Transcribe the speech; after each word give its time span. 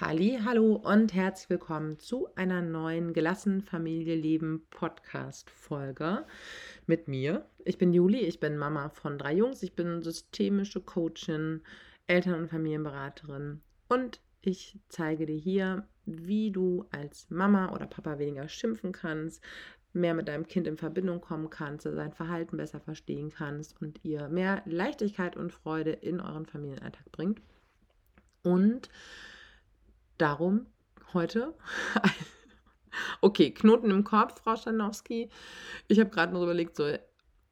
Halli, 0.00 0.40
hallo 0.42 0.76
und 0.76 1.12
herzlich 1.12 1.50
willkommen 1.50 1.98
zu 1.98 2.34
einer 2.34 2.62
neuen 2.62 3.12
Gelassen 3.12 3.60
Familie 3.60 4.14
Leben 4.14 4.66
Podcast 4.70 5.50
Folge 5.50 6.24
mit 6.86 7.06
mir. 7.06 7.44
Ich 7.66 7.76
bin 7.76 7.92
Juli, 7.92 8.20
ich 8.20 8.40
bin 8.40 8.56
Mama 8.56 8.88
von 8.88 9.18
drei 9.18 9.34
Jungs, 9.34 9.62
ich 9.62 9.74
bin 9.74 10.00
systemische 10.00 10.80
Coachin, 10.80 11.60
Eltern- 12.06 12.40
und 12.40 12.48
Familienberaterin 12.48 13.60
und 13.90 14.22
ich 14.40 14.78
zeige 14.88 15.26
dir 15.26 15.36
hier, 15.36 15.86
wie 16.06 16.50
du 16.50 16.86
als 16.92 17.28
Mama 17.28 17.70
oder 17.74 17.86
Papa 17.86 18.18
weniger 18.18 18.48
schimpfen 18.48 18.92
kannst, 18.92 19.44
mehr 19.92 20.14
mit 20.14 20.28
deinem 20.28 20.46
Kind 20.46 20.66
in 20.66 20.78
Verbindung 20.78 21.20
kommen 21.20 21.50
kannst, 21.50 21.82
sein 21.82 22.12
Verhalten 22.14 22.56
besser 22.56 22.80
verstehen 22.80 23.28
kannst 23.28 23.78
und 23.82 24.02
ihr 24.02 24.28
mehr 24.28 24.62
Leichtigkeit 24.64 25.36
und 25.36 25.52
Freude 25.52 25.90
in 25.90 26.22
euren 26.22 26.46
Familienalltag 26.46 27.12
bringt. 27.12 27.42
Und 28.42 28.88
darum 30.20 30.66
heute. 31.12 31.54
okay, 33.20 33.50
Knoten 33.52 33.90
im 33.90 34.04
Kopf, 34.04 34.42
Frau 34.42 34.56
Schanowski. 34.56 35.28
Ich 35.88 35.98
habe 35.98 36.10
gerade 36.10 36.32
noch 36.32 36.42
überlegt, 36.42 36.76
so, 36.76 36.86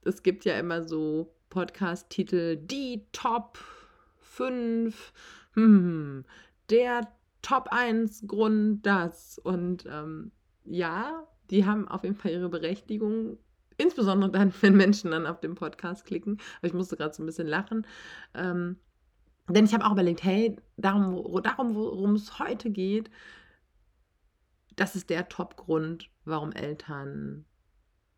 es 0.04 0.22
gibt 0.22 0.44
ja 0.44 0.58
immer 0.58 0.86
so 0.86 1.34
Podcast-Titel, 1.50 2.56
die 2.56 3.06
Top 3.12 3.58
5, 4.20 5.12
hm, 5.54 6.24
der 6.70 7.08
Top 7.42 7.68
1 7.70 8.26
Grund 8.26 8.84
das. 8.84 9.38
Und 9.38 9.86
ähm, 9.86 10.32
ja, 10.64 11.26
die 11.50 11.64
haben 11.64 11.88
auf 11.88 12.02
jeden 12.02 12.16
Fall 12.16 12.32
ihre 12.32 12.48
Berechtigung. 12.48 13.38
Insbesondere 13.78 14.30
dann, 14.30 14.52
wenn 14.60 14.76
Menschen 14.76 15.12
dann 15.12 15.26
auf 15.26 15.40
den 15.40 15.54
Podcast 15.54 16.04
klicken. 16.04 16.38
Aber 16.58 16.66
ich 16.66 16.74
musste 16.74 16.96
gerade 16.96 17.14
so 17.14 17.22
ein 17.22 17.26
bisschen 17.26 17.46
lachen. 17.46 17.86
Ähm, 18.34 18.76
denn 19.48 19.64
ich 19.64 19.74
habe 19.74 19.84
auch 19.84 19.92
überlegt, 19.92 20.22
hey, 20.24 20.56
darum, 20.76 21.42
darum 21.42 21.74
worum 21.74 22.14
es 22.14 22.38
heute 22.38 22.70
geht, 22.70 23.10
das 24.76 24.94
ist 24.94 25.10
der 25.10 25.28
Top-Grund, 25.28 26.10
warum 26.24 26.52
Eltern 26.52 27.44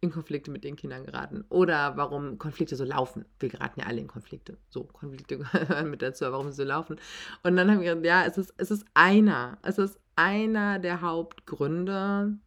in 0.00 0.10
Konflikte 0.10 0.50
mit 0.50 0.64
den 0.64 0.76
Kindern 0.76 1.04
geraten 1.04 1.44
oder 1.50 1.96
warum 1.96 2.38
Konflikte 2.38 2.74
so 2.74 2.84
laufen. 2.84 3.26
Wir 3.38 3.50
geraten 3.50 3.80
ja 3.80 3.86
alle 3.86 4.00
in 4.00 4.08
Konflikte. 4.08 4.56
So, 4.70 4.84
Konflikte 4.84 5.38
gehören 5.38 5.90
mit 5.90 6.02
dazu, 6.02 6.24
warum 6.26 6.50
sie 6.50 6.56
so 6.56 6.64
laufen. 6.64 6.96
Und 7.42 7.56
dann 7.56 7.70
haben 7.70 7.80
wir 7.80 7.94
gesagt, 7.94 8.06
ja, 8.06 8.24
es 8.24 8.38
ist, 8.38 8.54
es 8.56 8.70
ist 8.70 8.86
einer. 8.94 9.58
Es 9.62 9.78
ist 9.78 10.00
einer 10.16 10.78
der 10.78 11.02
Hauptgründe. 11.02 12.38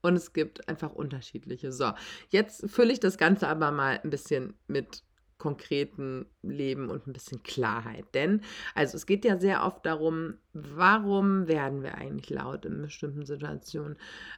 Und 0.00 0.16
es 0.16 0.32
gibt 0.32 0.68
einfach 0.68 0.92
unterschiedliche. 0.92 1.72
So, 1.72 1.92
jetzt 2.30 2.68
fülle 2.70 2.92
ich 2.92 3.00
das 3.00 3.18
Ganze 3.18 3.48
aber 3.48 3.70
mal 3.70 4.00
ein 4.02 4.10
bisschen 4.10 4.54
mit 4.66 5.04
konkreten 5.42 6.26
Leben 6.42 6.88
und 6.88 7.08
ein 7.08 7.12
bisschen 7.12 7.42
Klarheit. 7.42 8.04
Denn, 8.14 8.42
also 8.76 8.96
es 8.96 9.06
geht 9.06 9.24
ja 9.24 9.38
sehr 9.38 9.64
oft 9.64 9.84
darum, 9.84 10.34
warum 10.52 11.48
werden 11.48 11.82
wir 11.82 11.96
eigentlich 11.96 12.30
laut 12.30 12.64
in 12.64 12.80
bestimmten 12.80 13.26
Situationen? 13.26 13.96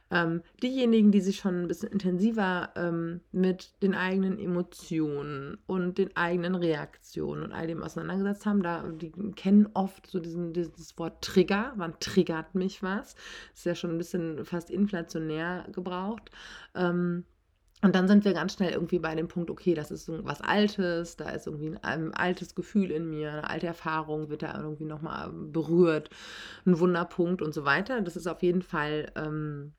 Ähm, 0.09 0.41
diejenigen, 0.63 1.11
die 1.11 1.21
sich 1.21 1.37
schon 1.37 1.61
ein 1.61 1.67
bisschen 1.67 1.91
intensiver 1.91 2.71
ähm, 2.75 3.21
mit 3.31 3.83
den 3.83 3.93
eigenen 3.93 4.39
Emotionen 4.39 5.59
und 5.67 5.99
den 5.99 6.17
eigenen 6.17 6.55
Reaktionen 6.55 7.43
und 7.43 7.51
all 7.51 7.67
dem 7.67 7.83
auseinandergesetzt 7.83 8.47
haben, 8.47 8.63
da, 8.63 8.81
die 8.87 9.11
kennen 9.35 9.69
oft 9.75 10.07
so 10.07 10.19
diesen, 10.19 10.53
dieses 10.53 10.97
Wort 10.97 11.23
Trigger. 11.23 11.73
Wann 11.75 11.99
triggert 11.99 12.55
mich 12.55 12.81
was? 12.81 13.13
Das 13.13 13.59
ist 13.59 13.65
ja 13.65 13.75
schon 13.75 13.91
ein 13.91 13.99
bisschen 13.99 14.43
fast 14.43 14.71
inflationär 14.71 15.67
gebraucht. 15.71 16.31
Ähm, 16.73 17.25
und 17.85 17.93
dann 17.93 18.07
sind 18.07 18.25
wir 18.25 18.33
ganz 18.33 18.53
schnell 18.53 18.71
irgendwie 18.71 18.97
bei 18.97 19.13
dem 19.13 19.27
Punkt, 19.27 19.51
okay, 19.51 19.75
das 19.75 19.91
ist 19.91 20.09
was 20.09 20.41
Altes, 20.41 21.17
da 21.17 21.29
ist 21.29 21.45
irgendwie 21.45 21.67
ein, 21.67 21.77
ein 21.83 22.13
altes 22.15 22.55
Gefühl 22.55 22.89
in 22.89 23.07
mir, 23.07 23.31
eine 23.31 23.47
alte 23.47 23.67
Erfahrung 23.67 24.29
wird 24.29 24.41
da 24.41 24.57
irgendwie 24.59 24.85
nochmal 24.85 25.29
berührt, 25.31 26.09
ein 26.65 26.79
Wunderpunkt 26.79 27.43
und 27.43 27.53
so 27.53 27.63
weiter. 27.63 28.01
Das 28.01 28.15
ist 28.15 28.25
auf 28.25 28.41
jeden 28.41 28.63
Fall 28.63 29.11
ähm, 29.15 29.73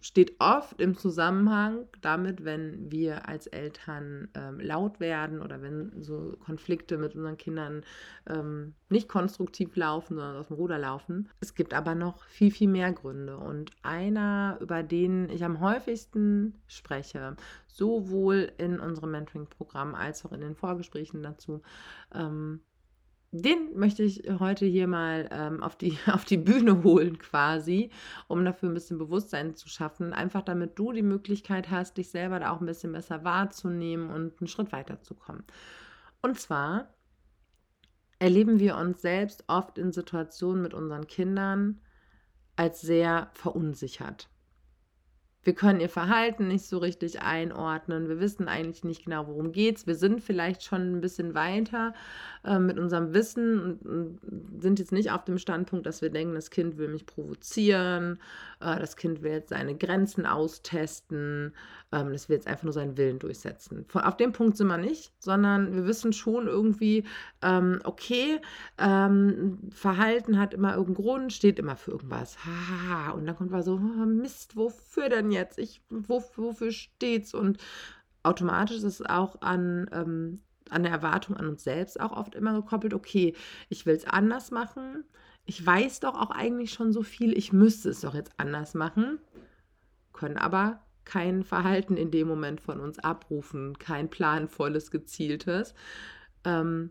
steht 0.00 0.40
oft 0.40 0.80
im 0.80 0.96
Zusammenhang 0.96 1.86
damit, 2.00 2.44
wenn 2.44 2.90
wir 2.90 3.28
als 3.28 3.46
Eltern 3.46 4.28
ähm, 4.34 4.58
laut 4.58 5.00
werden 5.00 5.42
oder 5.42 5.60
wenn 5.60 5.92
so 6.02 6.34
Konflikte 6.44 6.96
mit 6.96 7.14
unseren 7.14 7.36
Kindern 7.36 7.84
ähm, 8.26 8.74
nicht 8.88 9.08
konstruktiv 9.08 9.76
laufen, 9.76 10.16
sondern 10.16 10.36
aus 10.36 10.48
dem 10.48 10.56
Ruder 10.56 10.78
laufen. 10.78 11.28
Es 11.40 11.54
gibt 11.54 11.74
aber 11.74 11.94
noch 11.94 12.24
viel, 12.24 12.50
viel 12.50 12.68
mehr 12.68 12.92
Gründe. 12.92 13.36
Und 13.36 13.72
einer, 13.82 14.56
über 14.60 14.82
den 14.82 15.28
ich 15.28 15.44
am 15.44 15.60
häufigsten 15.60 16.54
spreche, 16.66 17.36
sowohl 17.66 18.52
in 18.56 18.80
unserem 18.80 19.10
Mentoring-Programm 19.10 19.94
als 19.94 20.24
auch 20.24 20.32
in 20.32 20.40
den 20.40 20.54
Vorgesprächen 20.54 21.22
dazu, 21.22 21.60
ähm, 22.14 22.60
den 23.32 23.78
möchte 23.78 24.02
ich 24.02 24.24
heute 24.40 24.66
hier 24.66 24.88
mal 24.88 25.28
ähm, 25.30 25.62
auf, 25.62 25.76
die, 25.76 25.96
auf 26.06 26.24
die 26.24 26.36
Bühne 26.36 26.82
holen 26.82 27.18
quasi, 27.18 27.90
um 28.26 28.44
dafür 28.44 28.68
ein 28.68 28.74
bisschen 28.74 28.98
Bewusstsein 28.98 29.54
zu 29.54 29.68
schaffen. 29.68 30.12
Einfach 30.12 30.42
damit 30.42 30.78
du 30.78 30.92
die 30.92 31.02
Möglichkeit 31.02 31.70
hast, 31.70 31.96
dich 31.96 32.10
selber 32.10 32.40
da 32.40 32.50
auch 32.50 32.60
ein 32.60 32.66
bisschen 32.66 32.92
besser 32.92 33.24
wahrzunehmen 33.24 34.10
und 34.10 34.40
einen 34.40 34.48
Schritt 34.48 34.72
weiterzukommen. 34.72 35.44
Und 36.22 36.38
zwar 36.38 36.92
erleben 38.18 38.58
wir 38.58 38.76
uns 38.76 39.00
selbst 39.00 39.44
oft 39.46 39.78
in 39.78 39.92
Situationen 39.92 40.62
mit 40.62 40.74
unseren 40.74 41.06
Kindern 41.06 41.80
als 42.56 42.80
sehr 42.80 43.30
verunsichert. 43.32 44.28
Wir 45.42 45.54
können 45.54 45.80
ihr 45.80 45.88
Verhalten 45.88 46.48
nicht 46.48 46.66
so 46.66 46.78
richtig 46.78 47.22
einordnen. 47.22 48.08
Wir 48.08 48.20
wissen 48.20 48.46
eigentlich 48.46 48.84
nicht 48.84 49.04
genau, 49.04 49.26
worum 49.26 49.52
geht's. 49.52 49.86
Wir 49.86 49.94
sind 49.94 50.20
vielleicht 50.22 50.62
schon 50.62 50.96
ein 50.96 51.00
bisschen 51.00 51.34
weiter 51.34 51.94
äh, 52.44 52.58
mit 52.58 52.78
unserem 52.78 53.14
Wissen 53.14 53.60
und, 53.60 53.86
und, 53.86 54.62
sind 54.62 54.78
jetzt 54.78 54.92
nicht 54.92 55.10
auf 55.10 55.24
dem 55.24 55.38
Standpunkt, 55.38 55.86
dass 55.86 56.02
wir 56.02 56.10
denken, 56.10 56.34
das 56.34 56.50
Kind 56.50 56.76
will 56.76 56.88
mich 56.88 57.06
provozieren, 57.06 58.18
äh, 58.60 58.78
das 58.78 58.96
Kind 58.96 59.22
will 59.22 59.32
jetzt 59.32 59.48
seine 59.48 59.74
Grenzen 59.76 60.26
austesten, 60.26 61.54
ähm, 61.92 62.12
das 62.12 62.28
will 62.28 62.36
jetzt 62.36 62.46
einfach 62.46 62.64
nur 62.64 62.72
seinen 62.72 62.96
Willen 62.96 63.18
durchsetzen. 63.18 63.84
Von, 63.88 64.02
auf 64.02 64.16
dem 64.16 64.32
Punkt 64.32 64.56
sind 64.56 64.68
wir 64.68 64.78
nicht, 64.78 65.12
sondern 65.18 65.74
wir 65.74 65.86
wissen 65.86 66.12
schon 66.12 66.46
irgendwie, 66.46 67.04
ähm, 67.42 67.80
okay, 67.84 68.40
ähm, 68.78 69.58
Verhalten 69.70 70.38
hat 70.38 70.54
immer 70.54 70.76
irgendeinen 70.76 71.06
Grund, 71.06 71.32
steht 71.32 71.58
immer 71.58 71.76
für 71.76 71.92
irgendwas. 71.92 72.36
Ha, 72.44 73.10
und 73.12 73.26
dann 73.26 73.36
kommt 73.36 73.50
man 73.50 73.62
so, 73.62 73.74
oh, 73.74 74.06
Mist, 74.06 74.56
wofür 74.56 75.08
denn 75.08 75.29
jetzt? 75.30 75.58
Ich, 75.58 75.82
wo, 75.88 76.22
wofür 76.36 76.72
steht's? 76.72 77.34
Und 77.34 77.58
automatisch 78.22 78.78
ist 78.78 78.84
es 78.84 79.02
auch 79.02 79.40
an, 79.40 79.88
ähm, 79.92 80.40
an 80.70 80.82
der 80.82 80.92
Erwartung 80.92 81.36
an 81.36 81.48
uns 81.48 81.64
selbst 81.64 82.00
auch 82.00 82.12
oft 82.12 82.34
immer 82.34 82.52
gekoppelt, 82.54 82.94
okay, 82.94 83.34
ich 83.68 83.86
will 83.86 83.94
es 83.94 84.06
anders 84.06 84.50
machen. 84.50 85.04
Ich 85.46 85.64
weiß 85.64 86.00
doch 86.00 86.14
auch 86.14 86.30
eigentlich 86.30 86.72
schon 86.72 86.92
so 86.92 87.02
viel, 87.02 87.36
ich 87.36 87.52
müsste 87.52 87.90
es 87.90 88.02
doch 88.02 88.14
jetzt 88.14 88.32
anders 88.36 88.74
machen, 88.74 89.18
können 90.12 90.36
aber 90.36 90.84
kein 91.04 91.42
Verhalten 91.42 91.96
in 91.96 92.10
dem 92.10 92.28
Moment 92.28 92.60
von 92.60 92.78
uns 92.78 92.98
abrufen, 92.98 93.78
kein 93.78 94.10
planvolles, 94.10 94.90
gezieltes. 94.90 95.74
Ähm, 96.44 96.90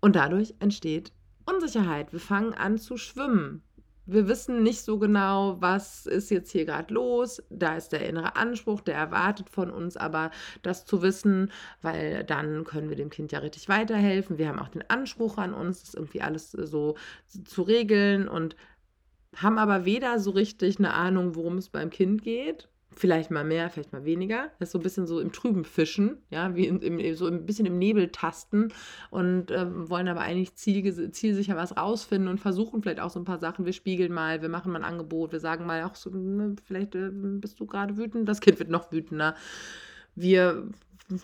und 0.00 0.16
dadurch 0.16 0.54
entsteht 0.60 1.12
Unsicherheit. 1.44 2.12
Wir 2.12 2.20
fangen 2.20 2.54
an 2.54 2.78
zu 2.78 2.96
schwimmen 2.96 3.62
wir 4.08 4.26
wissen 4.26 4.62
nicht 4.62 4.80
so 4.80 4.98
genau, 4.98 5.60
was 5.60 6.06
ist 6.06 6.30
jetzt 6.30 6.50
hier 6.50 6.64
gerade 6.64 6.92
los. 6.94 7.42
Da 7.50 7.76
ist 7.76 7.90
der 7.90 8.08
innere 8.08 8.36
Anspruch, 8.36 8.80
der 8.80 8.94
erwartet 8.94 9.50
von 9.50 9.70
uns 9.70 9.98
aber 9.98 10.30
das 10.62 10.86
zu 10.86 11.02
wissen, 11.02 11.52
weil 11.82 12.24
dann 12.24 12.64
können 12.64 12.88
wir 12.88 12.96
dem 12.96 13.10
Kind 13.10 13.32
ja 13.32 13.40
richtig 13.40 13.68
weiterhelfen. 13.68 14.38
Wir 14.38 14.48
haben 14.48 14.58
auch 14.58 14.68
den 14.68 14.88
Anspruch 14.88 15.36
an 15.36 15.52
uns, 15.52 15.82
das 15.82 15.94
irgendwie 15.94 16.22
alles 16.22 16.52
so 16.52 16.96
zu 17.44 17.62
regeln 17.62 18.28
und 18.28 18.56
haben 19.36 19.58
aber 19.58 19.84
weder 19.84 20.18
so 20.18 20.30
richtig 20.30 20.78
eine 20.78 20.94
Ahnung, 20.94 21.34
worum 21.34 21.58
es 21.58 21.68
beim 21.68 21.90
Kind 21.90 22.22
geht, 22.22 22.68
vielleicht 22.94 23.30
mal 23.30 23.44
mehr, 23.44 23.70
vielleicht 23.70 23.92
mal 23.92 24.04
weniger. 24.04 24.50
Das 24.58 24.68
ist 24.68 24.72
so 24.72 24.78
ein 24.78 24.82
bisschen 24.82 25.06
so 25.06 25.20
im 25.20 25.32
Trüben 25.32 25.64
fischen, 25.64 26.18
ja, 26.30 26.54
wie 26.54 26.66
in, 26.66 26.80
im, 26.80 27.14
so 27.14 27.26
ein 27.26 27.46
bisschen 27.46 27.66
im 27.66 27.78
Nebel 27.78 28.08
tasten 28.08 28.72
und 29.10 29.50
äh, 29.50 29.66
wollen 29.88 30.08
aber 30.08 30.20
eigentlich 30.20 30.54
ziel, 30.54 31.10
zielsicher 31.12 31.56
was 31.56 31.76
rausfinden 31.76 32.28
und 32.28 32.38
versuchen 32.38 32.82
vielleicht 32.82 33.00
auch 33.00 33.10
so 33.10 33.20
ein 33.20 33.24
paar 33.24 33.38
Sachen. 33.38 33.66
Wir 33.66 33.72
spiegeln 33.72 34.12
mal, 34.12 34.42
wir 34.42 34.48
machen 34.48 34.72
mal 34.72 34.80
ein 34.80 34.90
Angebot, 34.90 35.32
wir 35.32 35.40
sagen 35.40 35.66
mal 35.66 35.84
auch 35.84 35.94
so, 35.94 36.10
ne, 36.10 36.56
vielleicht 36.64 36.94
äh, 36.94 37.10
bist 37.12 37.60
du 37.60 37.66
gerade 37.66 37.96
wütend, 37.96 38.28
das 38.28 38.40
Kind 38.40 38.58
wird 38.58 38.70
noch 38.70 38.90
wütender. 38.90 39.34
Wir 40.14 40.68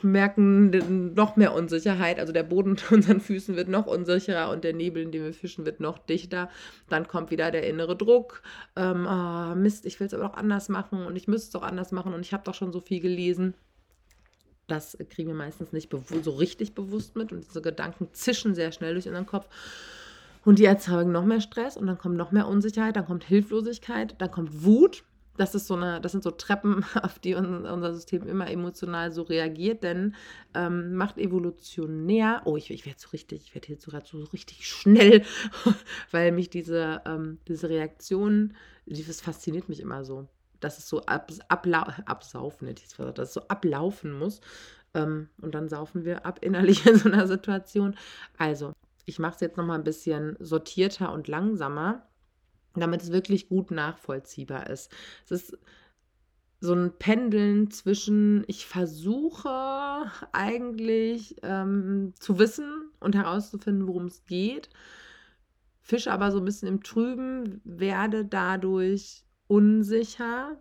merken 0.02 1.14
noch 1.14 1.36
mehr 1.36 1.54
Unsicherheit. 1.54 2.18
Also 2.18 2.32
der 2.32 2.42
Boden 2.42 2.70
unter 2.70 2.92
unseren 2.92 3.20
Füßen 3.20 3.56
wird 3.56 3.68
noch 3.68 3.86
unsicherer 3.86 4.50
und 4.50 4.64
der 4.64 4.72
Nebel, 4.72 5.02
in 5.02 5.12
dem 5.12 5.24
wir 5.24 5.32
fischen, 5.32 5.66
wird 5.66 5.80
noch 5.80 5.98
dichter. 5.98 6.48
Dann 6.88 7.08
kommt 7.08 7.30
wieder 7.30 7.50
der 7.50 7.68
innere 7.68 7.96
Druck. 7.96 8.42
Ähm, 8.76 9.06
oh, 9.08 9.54
Mist, 9.54 9.86
ich 9.86 10.00
will 10.00 10.06
es 10.06 10.14
aber 10.14 10.26
auch 10.26 10.36
anders 10.36 10.68
machen 10.68 11.06
und 11.06 11.16
ich 11.16 11.28
müsste 11.28 11.48
es 11.48 11.62
auch 11.62 11.66
anders 11.66 11.92
machen 11.92 12.14
und 12.14 12.20
ich 12.20 12.32
habe 12.32 12.44
doch 12.44 12.54
schon 12.54 12.72
so 12.72 12.80
viel 12.80 13.00
gelesen. 13.00 13.54
Das 14.66 14.96
kriegen 15.10 15.28
wir 15.28 15.36
meistens 15.36 15.72
nicht 15.72 15.92
so 16.22 16.30
richtig 16.30 16.74
bewusst 16.74 17.16
mit 17.16 17.32
und 17.32 17.46
diese 17.46 17.60
Gedanken 17.60 18.08
zischen 18.12 18.54
sehr 18.54 18.72
schnell 18.72 18.94
durch 18.94 19.06
unseren 19.06 19.26
Kopf. 19.26 19.46
Und 20.44 20.58
die 20.58 20.64
erzeugen 20.64 21.12
noch 21.12 21.24
mehr 21.24 21.40
Stress 21.40 21.76
und 21.76 21.86
dann 21.86 21.98
kommt 21.98 22.16
noch 22.16 22.30
mehr 22.30 22.48
Unsicherheit, 22.48 22.96
dann 22.96 23.06
kommt 23.06 23.24
Hilflosigkeit, 23.24 24.14
dann 24.18 24.30
kommt 24.30 24.64
Wut 24.64 25.04
das 25.36 25.54
ist 25.54 25.66
so 25.66 25.74
eine, 25.74 26.00
das 26.00 26.12
sind 26.12 26.22
so 26.22 26.30
Treppen, 26.30 26.84
auf 27.02 27.18
die 27.18 27.34
unser 27.34 27.94
System 27.94 28.26
immer 28.26 28.50
emotional 28.50 29.12
so 29.12 29.22
reagiert, 29.22 29.82
denn 29.82 30.14
ähm, 30.54 30.94
macht 30.94 31.18
evolutionär, 31.18 32.42
oh, 32.44 32.56
ich, 32.56 32.70
ich 32.70 32.86
werde 32.86 33.00
so 33.00 33.08
richtig, 33.10 33.42
ich 33.46 33.54
werde 33.54 33.68
jetzt 33.68 33.84
sogar 33.84 34.02
so 34.04 34.22
richtig 34.32 34.66
schnell, 34.66 35.24
weil 36.10 36.32
mich 36.32 36.50
diese, 36.50 37.02
ähm, 37.06 37.38
diese 37.48 37.68
Reaktion, 37.68 38.54
das 38.86 39.20
fasziniert 39.20 39.68
mich 39.68 39.80
immer 39.80 40.04
so, 40.04 40.28
dass 40.60 40.78
es 40.78 40.88
so 40.88 41.02
ab, 41.02 41.30
ablau 41.48 41.84
absaufen, 42.06 42.72
dass 43.14 43.28
es 43.28 43.34
so 43.34 43.42
ablaufen 43.48 44.12
muss. 44.12 44.40
Ähm, 44.94 45.28
und 45.40 45.54
dann 45.54 45.68
saufen 45.68 46.04
wir 46.04 46.24
ab 46.24 46.38
innerlich 46.42 46.86
in 46.86 46.96
so 46.96 47.10
einer 47.10 47.26
Situation. 47.26 47.96
Also, 48.38 48.72
ich 49.06 49.18
mache 49.18 49.34
es 49.34 49.40
jetzt 49.40 49.56
nochmal 49.56 49.78
ein 49.78 49.84
bisschen 49.84 50.36
sortierter 50.38 51.12
und 51.12 51.28
langsamer 51.28 52.06
damit 52.80 53.02
es 53.02 53.12
wirklich 53.12 53.48
gut 53.48 53.70
nachvollziehbar 53.70 54.68
ist. 54.68 54.90
Es 55.24 55.30
ist 55.30 55.58
so 56.60 56.74
ein 56.74 56.92
Pendeln 56.98 57.70
zwischen, 57.70 58.44
ich 58.46 58.66
versuche 58.66 60.10
eigentlich 60.32 61.36
ähm, 61.42 62.14
zu 62.18 62.38
wissen 62.38 62.90
und 63.00 63.14
herauszufinden, 63.14 63.86
worum 63.86 64.06
es 64.06 64.24
geht, 64.24 64.70
fische 65.82 66.10
aber 66.10 66.32
so 66.32 66.38
ein 66.38 66.44
bisschen 66.44 66.68
im 66.68 66.82
Trüben, 66.82 67.60
werde 67.64 68.24
dadurch 68.24 69.24
unsicher, 69.46 70.58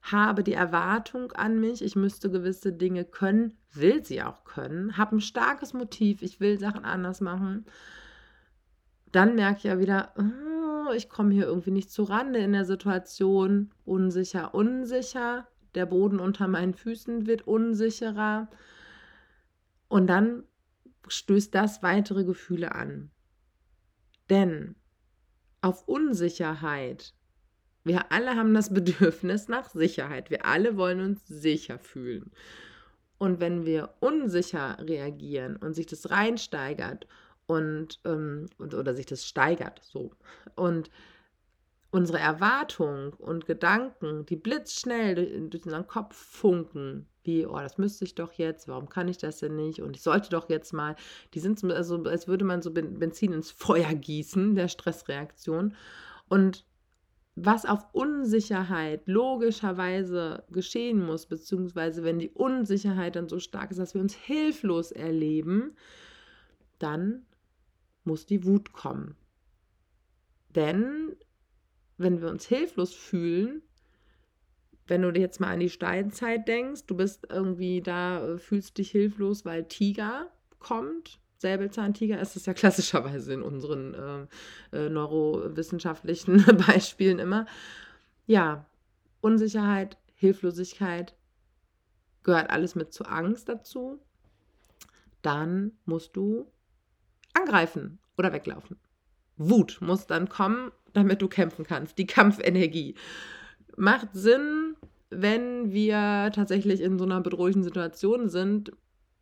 habe 0.00 0.44
die 0.44 0.52
Erwartung 0.52 1.32
an 1.32 1.60
mich, 1.60 1.82
ich 1.82 1.96
müsste 1.96 2.30
gewisse 2.30 2.72
Dinge 2.72 3.04
können, 3.04 3.56
will 3.72 4.04
sie 4.04 4.22
auch 4.22 4.44
können, 4.44 4.96
habe 4.96 5.16
ein 5.16 5.20
starkes 5.20 5.72
Motiv, 5.74 6.22
ich 6.22 6.38
will 6.38 6.58
Sachen 6.58 6.84
anders 6.84 7.20
machen. 7.20 7.66
Dann 9.10 9.34
merke 9.34 9.58
ich 9.58 9.64
ja 9.64 9.78
wieder, 9.78 10.12
oh, 10.16 10.51
ich 10.94 11.08
komme 11.08 11.34
hier 11.34 11.46
irgendwie 11.46 11.70
nicht 11.70 11.90
zu 11.90 12.02
Rande 12.04 12.38
in 12.38 12.52
der 12.52 12.64
Situation, 12.64 13.70
unsicher, 13.84 14.54
unsicher, 14.54 15.46
der 15.74 15.86
Boden 15.86 16.20
unter 16.20 16.48
meinen 16.48 16.74
Füßen 16.74 17.26
wird 17.26 17.46
unsicherer 17.46 18.48
und 19.88 20.06
dann 20.06 20.44
stößt 21.08 21.54
das 21.54 21.82
weitere 21.82 22.24
Gefühle 22.24 22.74
an. 22.74 23.10
Denn 24.30 24.76
auf 25.60 25.86
Unsicherheit, 25.88 27.14
wir 27.84 28.12
alle 28.12 28.36
haben 28.36 28.54
das 28.54 28.72
Bedürfnis 28.74 29.48
nach 29.48 29.70
Sicherheit, 29.70 30.30
wir 30.30 30.46
alle 30.46 30.76
wollen 30.76 31.00
uns 31.00 31.26
sicher 31.26 31.78
fühlen. 31.78 32.32
Und 33.18 33.40
wenn 33.40 33.64
wir 33.64 33.94
unsicher 34.00 34.78
reagieren 34.80 35.56
und 35.56 35.74
sich 35.74 35.86
das 35.86 36.10
reinsteigert 36.10 37.06
und, 37.46 38.00
ähm, 38.04 38.46
oder 38.58 38.94
sich 38.94 39.06
das 39.06 39.26
steigert 39.26 39.80
so. 39.82 40.12
Und 40.54 40.90
unsere 41.90 42.18
Erwartung 42.18 43.12
und 43.14 43.46
Gedanken, 43.46 44.24
die 44.26 44.36
blitzschnell 44.36 45.14
durch, 45.14 45.50
durch 45.50 45.64
unseren 45.64 45.86
Kopf 45.86 46.16
funken, 46.16 47.06
wie, 47.24 47.46
oh, 47.46 47.58
das 47.58 47.78
müsste 47.78 48.04
ich 48.04 48.14
doch 48.14 48.32
jetzt, 48.32 48.66
warum 48.66 48.88
kann 48.88 49.08
ich 49.08 49.18
das 49.18 49.38
denn 49.38 49.54
nicht? 49.54 49.80
Und 49.80 49.94
ich 49.94 50.02
sollte 50.02 50.30
doch 50.30 50.48
jetzt 50.48 50.72
mal, 50.72 50.96
die 51.34 51.40
sind 51.40 51.58
so, 51.58 51.68
also, 51.68 52.02
als 52.04 52.26
würde 52.26 52.44
man 52.44 52.62
so 52.62 52.72
Benzin 52.72 53.32
ins 53.32 53.50
Feuer 53.50 53.94
gießen, 53.94 54.54
der 54.54 54.68
Stressreaktion. 54.68 55.76
Und 56.28 56.64
was 57.34 57.64
auf 57.64 57.86
Unsicherheit 57.92 59.02
logischerweise 59.06 60.44
geschehen 60.50 61.04
muss, 61.04 61.26
beziehungsweise 61.26 62.04
wenn 62.04 62.18
die 62.18 62.30
Unsicherheit 62.30 63.16
dann 63.16 63.28
so 63.28 63.38
stark 63.38 63.70
ist, 63.70 63.78
dass 63.78 63.94
wir 63.94 64.00
uns 64.00 64.14
hilflos 64.14 64.92
erleben, 64.92 65.76
dann 66.78 67.24
muss 68.04 68.26
die 68.26 68.44
Wut 68.44 68.72
kommen. 68.72 69.16
Denn 70.54 71.16
wenn 71.98 72.20
wir 72.20 72.28
uns 72.28 72.46
hilflos 72.46 72.94
fühlen, 72.94 73.62
wenn 74.86 75.02
du 75.02 75.10
jetzt 75.10 75.40
mal 75.40 75.52
an 75.52 75.60
die 75.60 75.70
Steinzeit 75.70 76.48
denkst, 76.48 76.86
du 76.86 76.96
bist 76.96 77.26
irgendwie 77.30 77.80
da, 77.80 78.26
äh, 78.26 78.38
fühlst 78.38 78.78
dich 78.78 78.90
hilflos, 78.90 79.44
weil 79.44 79.64
Tiger 79.64 80.30
kommt, 80.58 81.20
Säbelzahntiger 81.38 82.20
ist 82.20 82.36
es 82.36 82.46
ja 82.46 82.54
klassischerweise 82.54 83.32
in 83.32 83.42
unseren 83.42 83.94
äh, 83.94 84.26
äh, 84.76 84.88
neurowissenschaftlichen 84.88 86.44
Beispielen 86.66 87.18
immer. 87.18 87.46
Ja, 88.26 88.66
Unsicherheit, 89.20 89.98
Hilflosigkeit 90.14 91.14
gehört 92.22 92.50
alles 92.50 92.74
mit 92.74 92.92
zu 92.92 93.04
Angst 93.04 93.48
dazu. 93.48 93.98
Dann 95.22 95.72
musst 95.84 96.16
du 96.16 96.50
angreifen 97.34 97.98
oder 98.18 98.32
weglaufen. 98.32 98.76
Wut 99.36 99.78
muss 99.80 100.06
dann 100.06 100.28
kommen, 100.28 100.70
damit 100.92 101.22
du 101.22 101.28
kämpfen 101.28 101.64
kannst. 101.64 101.98
Die 101.98 102.06
Kampfenergie. 102.06 102.94
Macht 103.76 104.08
Sinn, 104.12 104.76
wenn 105.10 105.72
wir 105.72 106.30
tatsächlich 106.34 106.80
in 106.80 106.98
so 106.98 107.04
einer 107.04 107.20
bedrohlichen 107.20 107.62
Situation 107.62 108.28
sind, 108.28 108.72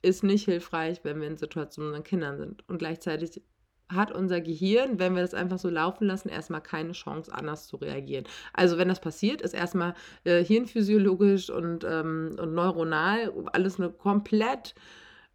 ist 0.03 0.25
nicht 0.25 0.45
hilfreich, 0.45 1.01
wenn 1.03 1.21
wir 1.21 1.29
in 1.29 1.37
Situationen 1.37 1.91
mit 1.91 1.99
unseren 1.99 2.09
Kindern 2.09 2.39
sind. 2.39 2.69
Und 2.69 2.79
gleichzeitig 2.79 3.43
hat 3.89 4.13
unser 4.13 4.41
Gehirn, 4.41 4.99
wenn 4.99 5.15
wir 5.15 5.23
das 5.23 5.35
einfach 5.35 5.59
so 5.59 5.69
laufen 5.69 6.07
lassen, 6.07 6.29
erstmal 6.29 6.63
keine 6.63 6.93
Chance, 6.93 7.35
anders 7.35 7.67
zu 7.67 7.77
reagieren. 7.77 8.25
Also 8.53 8.79
wenn 8.79 8.89
das 8.89 9.01
passiert, 9.01 9.43
ist 9.43 9.55
erstmal 9.55 9.95
äh, 10.25 10.45
hirnphysiologisch 10.45 11.51
und, 11.51 11.85
ähm, 11.85 12.37
und 12.41 12.55
neuronal 12.55 13.33
alles 13.53 13.81
eine 13.81 13.91
komplett 13.91 14.75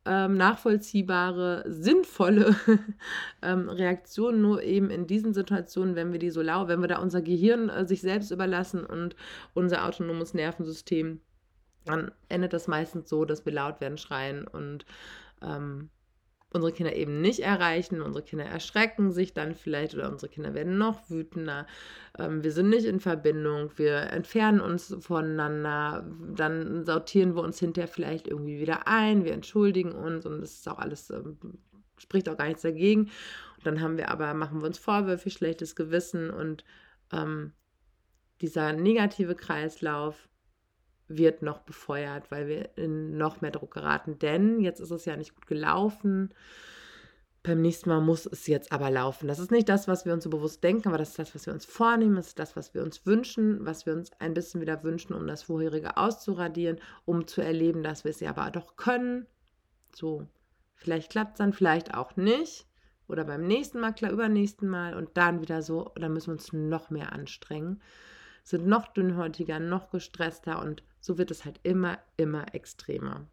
ähm, 0.06 0.38
nachvollziehbare, 0.38 1.64
sinnvolle 1.68 2.56
ähm, 3.42 3.70
Reaktion, 3.70 4.42
nur 4.42 4.62
eben 4.64 4.90
in 4.90 5.08
diesen 5.08 5.34
Situationen, 5.34 5.96
wenn 5.96 6.12
wir 6.12 6.20
die 6.20 6.30
so 6.30 6.42
lau, 6.42 6.68
wenn 6.68 6.82
wir 6.82 6.88
da 6.88 7.00
unser 7.00 7.22
Gehirn 7.22 7.70
äh, 7.70 7.86
sich 7.88 8.02
selbst 8.02 8.32
überlassen 8.32 8.86
und 8.86 9.16
unser 9.54 9.86
autonomes 9.86 10.34
Nervensystem, 10.34 11.22
dann 11.86 12.12
endet 12.30 12.54
das 12.54 12.68
meistens 12.68 13.10
so, 13.10 13.26
dass 13.26 13.46
wir 13.46 13.54
laut 13.54 13.82
werden, 13.82 13.98
schreien 13.98 14.48
und 14.48 14.86
ähm, 15.42 15.90
unsere 16.56 16.72
Kinder 16.72 16.96
eben 16.96 17.20
nicht 17.20 17.42
erreichen. 17.42 18.02
Unsere 18.02 18.24
Kinder 18.24 18.46
erschrecken 18.46 19.12
sich 19.12 19.34
dann 19.34 19.56
vielleicht 19.56 19.94
oder 19.94 20.10
unsere 20.10 20.32
Kinder 20.32 20.54
werden 20.54 20.78
noch 20.78 21.10
wütender. 21.10 21.68
Ähm, 22.18 22.44
wir 22.44 22.52
sind 22.54 22.70
nicht 22.70 22.86
in 22.86 23.02
Verbindung, 23.02 23.72
wir 23.76 23.98
entfernen 24.12 24.62
uns 24.62 24.96
voneinander, 25.02 26.10
dann 26.34 26.86
sortieren 26.86 27.36
wir 27.36 27.44
uns 27.44 27.60
hinterher 27.60 27.90
vielleicht 27.90 28.28
irgendwie 28.28 28.60
wieder 28.60 28.88
ein, 28.88 29.26
wir 29.26 29.34
entschuldigen 29.34 29.92
uns 29.92 30.26
und 30.26 30.40
das 30.40 30.54
ist 30.54 30.70
auch 30.70 30.80
alles, 30.80 31.10
ähm, 31.10 31.38
spricht 31.98 32.30
auch 32.30 32.38
gar 32.38 32.48
nichts 32.48 32.64
dagegen. 32.64 33.12
Und 33.58 33.66
dann 33.66 33.82
haben 33.82 33.98
wir 33.98 34.10
aber, 34.10 34.34
machen 34.34 34.62
wir 34.62 34.68
uns 34.68 34.78
Vorwürfe, 34.78 35.30
schlechtes 35.30 35.76
Gewissen 35.76 36.30
und 36.30 36.64
ähm, 37.12 37.52
dieser 38.40 38.72
negative 38.72 39.36
Kreislauf 39.36 40.30
wird 41.08 41.42
noch 41.42 41.60
befeuert, 41.60 42.32
weil 42.32 42.48
wir 42.48 42.78
in 42.78 43.18
noch 43.18 43.42
mehr 43.42 43.52
Druck 43.52 43.74
geraten. 43.74 44.20
Denn 44.20 44.60
jetzt 44.60 44.80
ist 44.80 44.92
es 44.92 45.06
ja 45.06 45.16
nicht 45.16 45.36
gut 45.36 45.48
gelaufen. 45.48 46.34
Beim 47.44 47.62
nächsten 47.62 47.90
Mal 47.90 48.02
muss 48.02 48.26
es 48.26 48.48
jetzt 48.48 48.72
aber 48.72 48.90
laufen. 48.90 49.28
Das 49.28 49.38
ist 49.38 49.52
nicht 49.52 49.70
das, 49.70 49.88
was 49.88 50.06
wir 50.06 50.14
uns 50.14 50.24
so 50.24 50.32
bewusst 50.32 50.64
denken, 50.64 50.88
aber 50.88 50.98
das 50.98 51.10
ist 51.10 51.20
das, 51.20 51.36
was 51.36 51.46
wir 51.46 51.54
uns 51.54 51.66
vornehmen. 51.66 52.16
Das 52.16 52.28
ist 52.28 52.40
das, 52.40 52.56
was 52.56 52.74
wir 52.74 52.82
uns 52.82 53.06
wünschen, 53.06 53.64
was 53.66 53.86
wir 53.86 53.94
uns 53.94 54.12
ein 54.20 54.34
bisschen 54.34 54.62
wieder 54.62 54.84
wünschen, 54.84 55.14
um 55.14 55.28
das 55.28 55.44
vorherige 55.44 55.98
auszuradieren, 55.98 56.80
um 57.06 57.28
zu 57.28 57.42
erleben, 57.42 57.84
dass 57.84 58.04
wir 58.04 58.10
es 58.10 58.20
ja 58.20 58.32
aber 58.32 58.50
doch 58.50 58.78
können. 58.78 59.28
So, 59.94 60.28
vielleicht 60.74 61.12
klappt 61.12 61.34
es 61.34 61.38
dann, 61.38 61.54
vielleicht 61.54 61.94
auch 61.94 62.16
nicht. 62.16 62.66
Oder 63.08 63.24
beim 63.24 63.46
nächsten 63.46 63.80
Mal, 63.80 63.94
klar, 63.94 64.12
übernächsten 64.12 64.68
Mal 64.68 64.96
und 64.96 65.10
dann 65.16 65.42
wieder 65.42 65.62
so, 65.62 65.92
dann 65.96 66.14
müssen 66.14 66.28
wir 66.28 66.34
uns 66.34 66.52
noch 66.52 66.90
mehr 66.90 67.14
anstrengen, 67.14 67.82
sind 68.46 68.68
noch 68.68 68.88
dünnhäutiger, 68.94 69.60
noch 69.60 69.90
gestresster 69.90 70.62
und 70.62 70.84
so 71.02 71.18
wird 71.18 71.32
es 71.32 71.44
halt 71.44 71.60
immer, 71.64 72.00
immer 72.16 72.54
extremer 72.54 73.28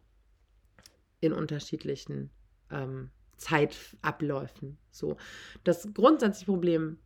in 1.21 1.31
unterschiedlichen 1.31 2.31
ähm, 2.71 3.11
Zeitabläufen. 3.37 4.77
So. 4.91 5.17
Das 5.63 5.93
grundsätzliche 5.93 6.51
Problem, 6.51 6.97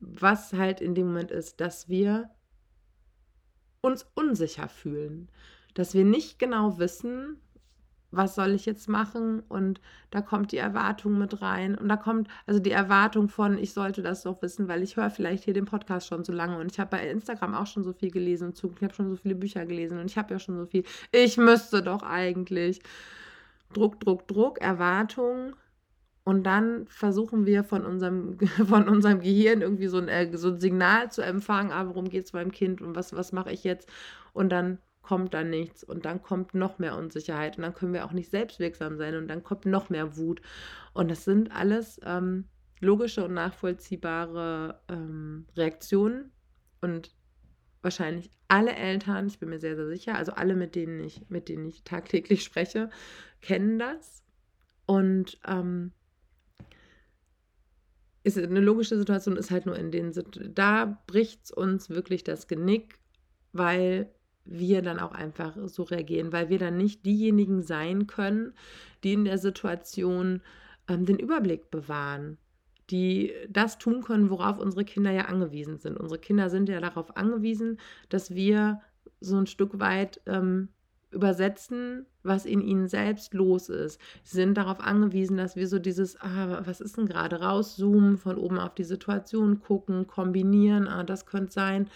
was 0.00 0.52
halt 0.52 0.80
in 0.80 0.94
dem 0.94 1.06
Moment 1.06 1.30
ist, 1.30 1.60
dass 1.60 1.88
wir 1.88 2.30
uns 3.80 4.06
unsicher 4.14 4.68
fühlen, 4.68 5.30
dass 5.74 5.94
wir 5.94 6.04
nicht 6.04 6.40
genau 6.40 6.78
wissen, 6.78 7.40
was 8.12 8.34
soll 8.34 8.50
ich 8.50 8.66
jetzt 8.66 8.88
machen? 8.88 9.40
Und 9.48 9.80
da 10.10 10.20
kommt 10.20 10.52
die 10.52 10.58
Erwartung 10.58 11.18
mit 11.18 11.42
rein. 11.42 11.76
Und 11.76 11.88
da 11.88 11.96
kommt 11.96 12.28
also 12.46 12.60
die 12.60 12.70
Erwartung 12.70 13.28
von, 13.28 13.58
ich 13.58 13.72
sollte 13.72 14.02
das 14.02 14.22
doch 14.22 14.40
wissen, 14.42 14.68
weil 14.68 14.82
ich 14.82 14.96
höre 14.96 15.10
vielleicht 15.10 15.44
hier 15.44 15.54
den 15.54 15.64
Podcast 15.64 16.06
schon 16.06 16.22
so 16.22 16.32
lange 16.32 16.58
und 16.58 16.70
ich 16.70 16.78
habe 16.78 16.90
bei 16.90 17.08
Instagram 17.08 17.54
auch 17.54 17.66
schon 17.66 17.82
so 17.82 17.92
viel 17.92 18.10
gelesen 18.10 18.48
und 18.48 18.62
ich 18.76 18.82
habe 18.82 18.94
schon 18.94 19.10
so 19.10 19.16
viele 19.16 19.34
Bücher 19.34 19.66
gelesen 19.66 19.98
und 19.98 20.06
ich 20.06 20.18
habe 20.18 20.34
ja 20.34 20.38
schon 20.38 20.56
so 20.56 20.66
viel. 20.66 20.84
Ich 21.10 21.36
müsste 21.38 21.82
doch 21.82 22.02
eigentlich. 22.02 22.80
Druck, 23.72 24.00
Druck, 24.00 24.28
Druck, 24.28 24.60
Erwartung. 24.60 25.56
Und 26.24 26.44
dann 26.44 26.86
versuchen 26.86 27.46
wir 27.46 27.64
von 27.64 27.84
unserem, 27.84 28.38
von 28.68 28.88
unserem 28.88 29.20
Gehirn 29.20 29.62
irgendwie 29.62 29.88
so 29.88 29.98
ein, 29.98 30.08
äh, 30.08 30.36
so 30.36 30.48
ein 30.48 30.60
Signal 30.60 31.10
zu 31.10 31.22
empfangen, 31.22 31.72
ah, 31.72 31.86
worum 31.88 32.08
geht 32.08 32.26
es 32.26 32.32
meinem 32.32 32.52
Kind 32.52 32.80
und 32.80 32.94
was, 32.94 33.16
was 33.16 33.32
mache 33.32 33.50
ich 33.50 33.64
jetzt? 33.64 33.88
Und 34.32 34.50
dann 34.50 34.78
kommt 35.02 35.34
dann 35.34 35.50
nichts 35.50 35.84
und 35.84 36.04
dann 36.04 36.22
kommt 36.22 36.54
noch 36.54 36.78
mehr 36.78 36.96
Unsicherheit 36.96 37.56
und 37.56 37.62
dann 37.62 37.74
können 37.74 37.92
wir 37.92 38.04
auch 38.04 38.12
nicht 38.12 38.30
selbstwirksam 38.30 38.96
sein 38.96 39.16
und 39.16 39.28
dann 39.28 39.42
kommt 39.42 39.66
noch 39.66 39.90
mehr 39.90 40.16
Wut. 40.16 40.40
Und 40.94 41.10
das 41.10 41.24
sind 41.24 41.50
alles 41.50 42.00
ähm, 42.04 42.48
logische 42.80 43.24
und 43.24 43.34
nachvollziehbare 43.34 44.80
ähm, 44.88 45.46
Reaktionen 45.56 46.32
und 46.80 47.14
wahrscheinlich 47.82 48.30
alle 48.48 48.74
Eltern, 48.74 49.26
ich 49.26 49.38
bin 49.38 49.48
mir 49.48 49.58
sehr, 49.58 49.76
sehr 49.76 49.88
sicher, 49.88 50.14
also 50.14 50.32
alle, 50.32 50.54
mit 50.54 50.74
denen 50.74 51.02
ich, 51.02 51.28
mit 51.28 51.48
denen 51.48 51.66
ich 51.66 51.82
tagtäglich 51.84 52.44
spreche, 52.44 52.90
kennen 53.40 53.78
das. 53.78 54.22
Und 54.86 55.38
ähm, 55.46 55.92
ist 58.24 58.38
eine 58.38 58.60
logische 58.60 58.96
Situation, 58.98 59.36
ist 59.36 59.50
halt 59.50 59.66
nur 59.66 59.76
in 59.76 59.90
den, 59.90 60.12
da 60.54 61.02
bricht 61.06 61.44
es 61.44 61.50
uns 61.50 61.90
wirklich 61.90 62.24
das 62.24 62.46
Genick, 62.46 62.98
weil 63.52 64.12
wir 64.44 64.82
dann 64.82 64.98
auch 64.98 65.12
einfach 65.12 65.56
so 65.66 65.82
reagieren, 65.84 66.32
weil 66.32 66.48
wir 66.48 66.58
dann 66.58 66.76
nicht 66.76 67.06
diejenigen 67.06 67.62
sein 67.62 68.06
können, 68.06 68.54
die 69.04 69.12
in 69.12 69.24
der 69.24 69.38
Situation 69.38 70.42
ähm, 70.88 71.06
den 71.06 71.18
Überblick 71.18 71.70
bewahren, 71.70 72.38
die 72.90 73.32
das 73.48 73.78
tun 73.78 74.02
können, 74.02 74.30
worauf 74.30 74.58
unsere 74.58 74.84
Kinder 74.84 75.10
ja 75.10 75.26
angewiesen 75.26 75.78
sind. 75.78 75.96
Unsere 75.96 76.20
Kinder 76.20 76.50
sind 76.50 76.68
ja 76.68 76.80
darauf 76.80 77.16
angewiesen, 77.16 77.78
dass 78.08 78.34
wir 78.34 78.80
so 79.20 79.36
ein 79.36 79.46
Stück 79.46 79.78
weit 79.78 80.20
ähm, 80.26 80.68
übersetzen, 81.12 82.06
was 82.22 82.46
in 82.46 82.60
ihnen 82.60 82.88
selbst 82.88 83.34
los 83.34 83.68
ist. 83.68 84.00
Sie 84.24 84.36
sind 84.36 84.56
darauf 84.56 84.80
angewiesen, 84.80 85.36
dass 85.36 85.56
wir 85.56 85.68
so 85.68 85.78
dieses, 85.78 86.20
ah, 86.20 86.62
was 86.64 86.80
ist 86.80 86.96
denn 86.96 87.06
gerade, 87.06 87.40
rauszoomen, 87.40 88.16
von 88.16 88.36
oben 88.36 88.58
auf 88.58 88.74
die 88.74 88.84
Situation 88.84 89.60
gucken, 89.60 90.06
kombinieren, 90.06 90.88
ah, 90.88 91.04
das 91.04 91.26
könnte 91.26 91.52
sein. 91.52 91.88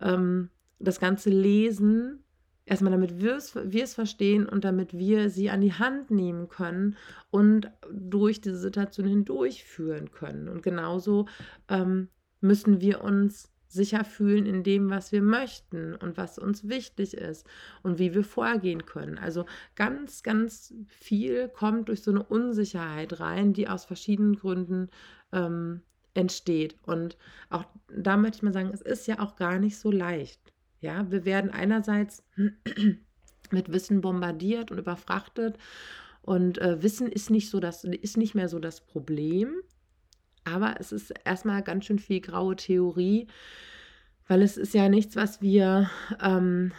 Ähm, 0.00 0.50
das 0.82 1.00
Ganze 1.00 1.30
lesen, 1.30 2.24
erstmal 2.64 2.92
damit 2.92 3.20
wir 3.20 3.36
es, 3.36 3.94
verstehen 3.94 4.46
und 4.46 4.64
damit 4.64 4.96
wir 4.96 5.30
sie 5.30 5.50
an 5.50 5.60
die 5.60 5.72
Hand 5.72 6.10
nehmen 6.10 6.48
können 6.48 6.96
und 7.30 7.70
durch 7.90 8.40
diese 8.40 8.58
Situation 8.58 9.06
hindurchführen 9.06 10.10
können. 10.10 10.48
Und 10.48 10.62
genauso 10.62 11.26
ähm, 11.68 12.08
müssen 12.40 12.80
wir 12.80 13.02
uns 13.02 13.52
sicher 13.68 14.04
fühlen 14.04 14.44
in 14.44 14.62
dem, 14.62 14.90
was 14.90 15.12
wir 15.12 15.22
möchten 15.22 15.94
und 15.94 16.18
was 16.18 16.38
uns 16.38 16.68
wichtig 16.68 17.14
ist 17.14 17.46
und 17.82 17.98
wie 17.98 18.14
wir 18.14 18.22
vorgehen 18.22 18.84
können. 18.84 19.18
Also 19.18 19.46
ganz, 19.76 20.22
ganz 20.22 20.74
viel 20.88 21.48
kommt 21.48 21.88
durch 21.88 22.02
so 22.02 22.10
eine 22.10 22.22
Unsicherheit 22.22 23.18
rein, 23.18 23.54
die 23.54 23.68
aus 23.68 23.86
verschiedenen 23.86 24.36
Gründen 24.36 24.90
ähm, 25.32 25.80
entsteht. 26.12 26.76
Und 26.82 27.16
auch 27.48 27.64
da 27.88 28.18
möchte 28.18 28.36
ich 28.36 28.42
mal 28.42 28.52
sagen, 28.52 28.70
es 28.72 28.82
ist 28.82 29.06
ja 29.06 29.20
auch 29.20 29.36
gar 29.36 29.58
nicht 29.58 29.78
so 29.78 29.90
leicht. 29.90 30.51
Ja, 30.82 31.10
wir 31.10 31.24
werden 31.24 31.50
einerseits 31.50 32.24
mit 33.50 33.72
Wissen 33.72 34.00
bombardiert 34.00 34.70
und 34.70 34.78
überfrachtet. 34.78 35.56
Und 36.22 36.58
äh, 36.58 36.82
Wissen 36.82 37.06
ist 37.06 37.30
nicht 37.30 37.50
so 37.50 37.60
das 37.60 37.84
ist 37.84 38.16
nicht 38.16 38.34
mehr 38.34 38.48
so 38.48 38.58
das 38.58 38.84
Problem, 38.84 39.54
aber 40.44 40.76
es 40.80 40.92
ist 40.92 41.14
erstmal 41.24 41.62
ganz 41.62 41.86
schön 41.86 41.98
viel 41.98 42.20
graue 42.20 42.56
Theorie, 42.56 43.28
weil 44.26 44.42
es 44.42 44.56
ist 44.56 44.74
ja 44.74 44.88
nichts, 44.88 45.16
was 45.16 45.40
wir 45.40 45.88
ähm, 46.20 46.72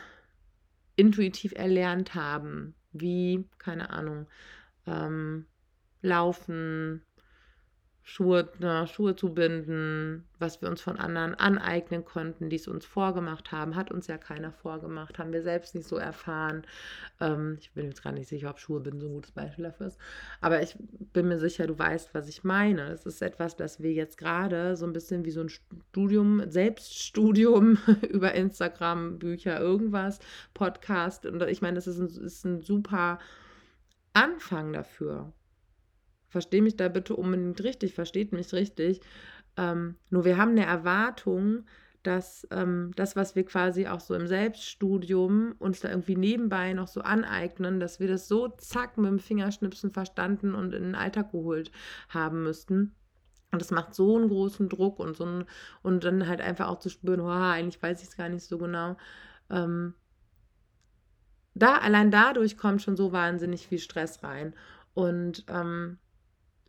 intuitiv 0.96 1.54
erlernt 1.56 2.14
haben, 2.14 2.76
wie 2.92 3.46
keine 3.58 3.90
Ahnung 3.90 4.28
ähm, 4.86 5.46
laufen, 6.02 7.02
Schuhe, 8.06 8.50
na, 8.60 8.86
Schuhe 8.86 9.16
zu 9.16 9.34
binden, 9.34 10.26
was 10.38 10.62
wir 10.62 10.68
uns 10.68 10.82
von 10.82 11.00
anderen 11.00 11.36
aneignen 11.36 12.04
konnten, 12.04 12.50
die 12.50 12.58
es 12.58 12.68
uns 12.68 12.86
vorgemacht 12.86 13.54
haben, 13.54 13.78
hat 13.78 13.92
uns 13.92 14.08
ja 14.08 14.18
keiner 14.18 14.52
vorgemacht, 14.52 15.18
haben 15.20 15.32
wir 15.32 15.42
selbst 15.42 15.74
nicht 15.74 15.88
so 15.88 15.96
erfahren. 15.96 16.64
Ähm, 17.22 17.58
ich 17.62 17.72
bin 17.72 17.86
jetzt 17.86 18.04
gar 18.04 18.12
nicht 18.12 18.28
sicher, 18.28 18.50
ob 18.50 18.60
Schuhe 18.60 18.82
binden 18.82 19.00
so 19.00 19.08
ein 19.08 19.14
gutes 19.14 19.32
Beispiel 19.32 19.64
dafür 19.64 19.88
ist, 19.88 19.98
aber 20.42 20.62
ich 20.62 20.76
bin 21.14 21.30
mir 21.30 21.40
sicher, 21.40 21.66
du 21.66 21.80
weißt, 21.80 22.14
was 22.14 22.28
ich 22.28 22.44
meine. 22.44 22.90
Es 22.90 23.06
ist 23.06 23.22
etwas, 23.22 23.56
das 23.56 23.82
wir 23.82 23.94
jetzt 23.94 24.18
gerade 24.18 24.76
so 24.76 24.86
ein 24.86 24.94
bisschen 24.94 25.24
wie 25.24 25.32
so 25.32 25.40
ein 25.40 25.50
Studium, 25.50 26.44
Selbststudium 26.52 27.78
über 28.10 28.34
Instagram, 28.34 29.18
Bücher, 29.18 29.62
irgendwas, 29.62 30.20
Podcast 30.54 31.26
und 31.26 31.42
ich 31.44 31.62
meine, 31.62 31.76
das 31.76 31.88
ist 31.88 32.00
ein, 32.00 32.26
ist 32.26 32.44
ein 32.44 32.62
super 32.62 33.20
Anfang 34.12 34.74
dafür 34.74 35.32
verstehe 36.34 36.64
mich 36.64 36.76
da 36.76 36.90
bitte 36.90 37.16
unbedingt 37.16 37.64
richtig, 37.64 37.94
versteht 37.94 38.34
mich 38.34 38.52
richtig. 38.54 39.02
Ähm, 39.56 39.96
nur 40.10 40.26
wir 40.26 40.38
haben 40.38 40.52
eine 40.52 40.66
Erwartung, 40.66 41.66
dass 42.02 42.48
ähm, 42.50 42.92
das, 42.96 43.16
was 43.16 43.36
wir 43.36 43.46
quasi 43.46 43.86
auch 43.86 44.00
so 44.00 44.16
im 44.16 44.26
Selbststudium 44.26 45.54
uns 45.60 45.80
da 45.80 45.90
irgendwie 45.90 46.16
nebenbei 46.16 46.74
noch 46.74 46.88
so 46.88 47.02
aneignen, 47.02 47.80
dass 47.80 48.00
wir 48.00 48.08
das 48.08 48.28
so 48.28 48.48
zack 48.48 48.98
mit 48.98 49.12
dem 49.12 49.20
Fingerschnipsen 49.20 49.92
verstanden 49.92 50.56
und 50.56 50.74
in 50.74 50.82
den 50.82 50.96
Alltag 50.96 51.32
geholt 51.32 51.72
haben 52.10 52.42
müssten. 52.42 52.96
Und 53.52 53.62
das 53.62 53.70
macht 53.70 53.94
so 53.94 54.18
einen 54.18 54.30
großen 54.30 54.70
Druck 54.70 55.00
und 55.00 55.16
so 55.16 55.26
ein, 55.26 55.46
und 55.84 56.04
dann 56.04 56.28
halt 56.28 56.42
einfach 56.42 56.68
auch 56.68 56.80
zu 56.80 56.90
spüren, 56.90 57.22
oh, 57.22 57.30
eigentlich 57.30 57.82
weiß 57.82 58.02
ich 58.02 58.10
es 58.10 58.18
gar 58.18 58.28
nicht 58.28 58.44
so 58.44 58.58
genau. 58.58 58.98
Ähm, 59.52 59.94
da, 61.54 61.78
allein 61.78 62.10
dadurch 62.10 62.58
kommt 62.58 62.82
schon 62.82 62.98
so 62.98 63.12
wahnsinnig 63.12 63.68
viel 63.68 63.78
Stress 63.78 64.24
rein. 64.24 64.56
Und 64.96 65.46
ähm, 65.48 66.00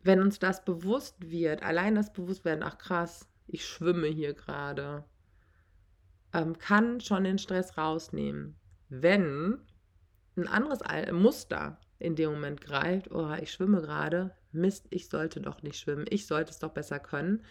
wenn 0.05 0.21
uns 0.21 0.37
das 0.37 0.63
bewusst 0.63 1.15
wird, 1.31 1.63
allein 1.63 1.95
das 1.95 2.13
Bewusstwerden, 2.13 2.63
ach 2.63 2.77
krass, 2.77 3.27
ich 3.47 3.65
schwimme 3.65 4.07
hier 4.07 4.33
gerade, 4.33 5.03
ähm, 6.31 6.59
kann 6.59 7.01
schon 7.01 7.23
den 7.23 7.39
Stress 7.39 7.75
rausnehmen. 7.75 8.55
Wenn 8.87 9.57
ein 10.37 10.47
anderes 10.47 10.81
Muster 11.11 11.79
in 11.97 12.15
dem 12.15 12.33
Moment 12.33 12.61
greift, 12.61 13.11
oh, 13.11 13.33
ich 13.41 13.51
schwimme 13.51 13.81
gerade, 13.81 14.35
Mist, 14.51 14.85
ich 14.91 15.09
sollte 15.09 15.41
doch 15.41 15.63
nicht 15.63 15.79
schwimmen, 15.79 16.05
ich 16.07 16.27
sollte 16.27 16.51
es 16.51 16.59
doch 16.59 16.71
besser 16.71 16.99
können, 16.99 17.43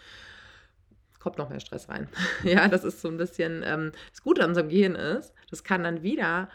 kommt 1.19 1.39
noch 1.39 1.51
mehr 1.51 1.61
Stress 1.61 1.89
rein. 1.89 2.09
ja, 2.45 2.69
das 2.69 2.85
ist 2.85 3.01
so 3.01 3.09
ein 3.09 3.17
bisschen, 3.17 3.65
ähm, 3.65 3.91
das 4.11 4.23
Gute 4.23 4.45
an 4.45 4.51
unserem 4.51 4.69
Gehirn 4.69 4.95
ist, 4.95 5.35
das 5.51 5.65
kann 5.65 5.83
dann 5.83 6.03
wieder 6.03 6.49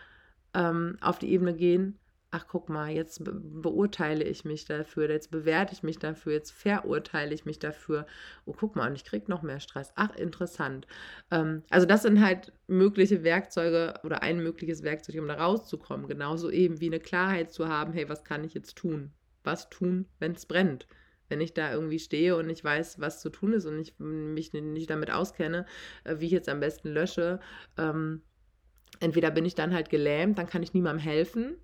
ähm, 0.53 0.97
auf 1.01 1.19
die 1.19 1.31
Ebene 1.31 1.53
gehen, 1.53 1.99
ach 2.31 2.47
guck 2.47 2.69
mal, 2.69 2.91
jetzt 2.91 3.23
be 3.23 3.33
beurteile 3.33 4.23
ich 4.23 4.45
mich 4.45 4.65
dafür, 4.65 5.09
jetzt 5.09 5.31
bewerte 5.31 5.73
ich 5.73 5.81
mich 5.81 5.97
dafür, 5.97 6.33
jetzt 6.33 6.51
verurteile 6.51 7.33
ich 7.33 7.45
mich 7.45 7.57
dafür. 7.57 8.05
Oh, 8.45 8.53
guck 8.53 8.75
mal, 8.75 8.87
und 8.89 8.95
ich 8.95 9.03
kriege 9.03 9.29
noch 9.29 9.41
mehr 9.41 9.59
Stress. 9.59 9.91
Ach, 9.95 10.15
interessant. 10.15 10.85
Ähm, 11.31 11.63
also 11.69 11.87
das 11.87 12.03
sind 12.03 12.23
halt 12.23 12.53
mögliche 12.67 13.23
Werkzeuge 13.23 13.95
oder 14.03 14.21
ein 14.21 14.43
mögliches 14.43 14.83
Werkzeug, 14.83 15.19
um 15.19 15.27
da 15.27 15.35
rauszukommen. 15.35 16.07
Genauso 16.07 16.51
eben 16.51 16.79
wie 16.79 16.87
eine 16.87 16.99
Klarheit 16.99 17.51
zu 17.51 17.67
haben, 17.67 17.93
hey, 17.93 18.07
was 18.09 18.23
kann 18.23 18.43
ich 18.43 18.53
jetzt 18.53 18.75
tun? 18.75 19.11
Was 19.43 19.69
tun, 19.69 20.05
wenn 20.19 20.33
es 20.33 20.45
brennt? 20.45 20.87
Wenn 21.29 21.41
ich 21.41 21.53
da 21.53 21.71
irgendwie 21.71 21.99
stehe 21.99 22.35
und 22.35 22.49
ich 22.49 22.63
weiß, 22.63 22.99
was 22.99 23.21
zu 23.21 23.29
tun 23.29 23.53
ist 23.53 23.65
und 23.65 23.79
ich 23.79 23.97
mich 23.99 24.53
nicht 24.53 24.89
damit 24.89 25.11
auskenne, 25.11 25.65
äh, 26.03 26.19
wie 26.19 26.25
ich 26.27 26.31
jetzt 26.31 26.49
am 26.49 26.59
besten 26.59 26.89
lösche, 26.89 27.39
ähm, 27.77 28.21
entweder 28.99 29.31
bin 29.31 29.45
ich 29.45 29.55
dann 29.55 29.73
halt 29.73 29.89
gelähmt, 29.89 30.37
dann 30.37 30.47
kann 30.47 30.63
ich 30.63 30.73
niemandem 30.73 31.03
helfen, 31.03 31.57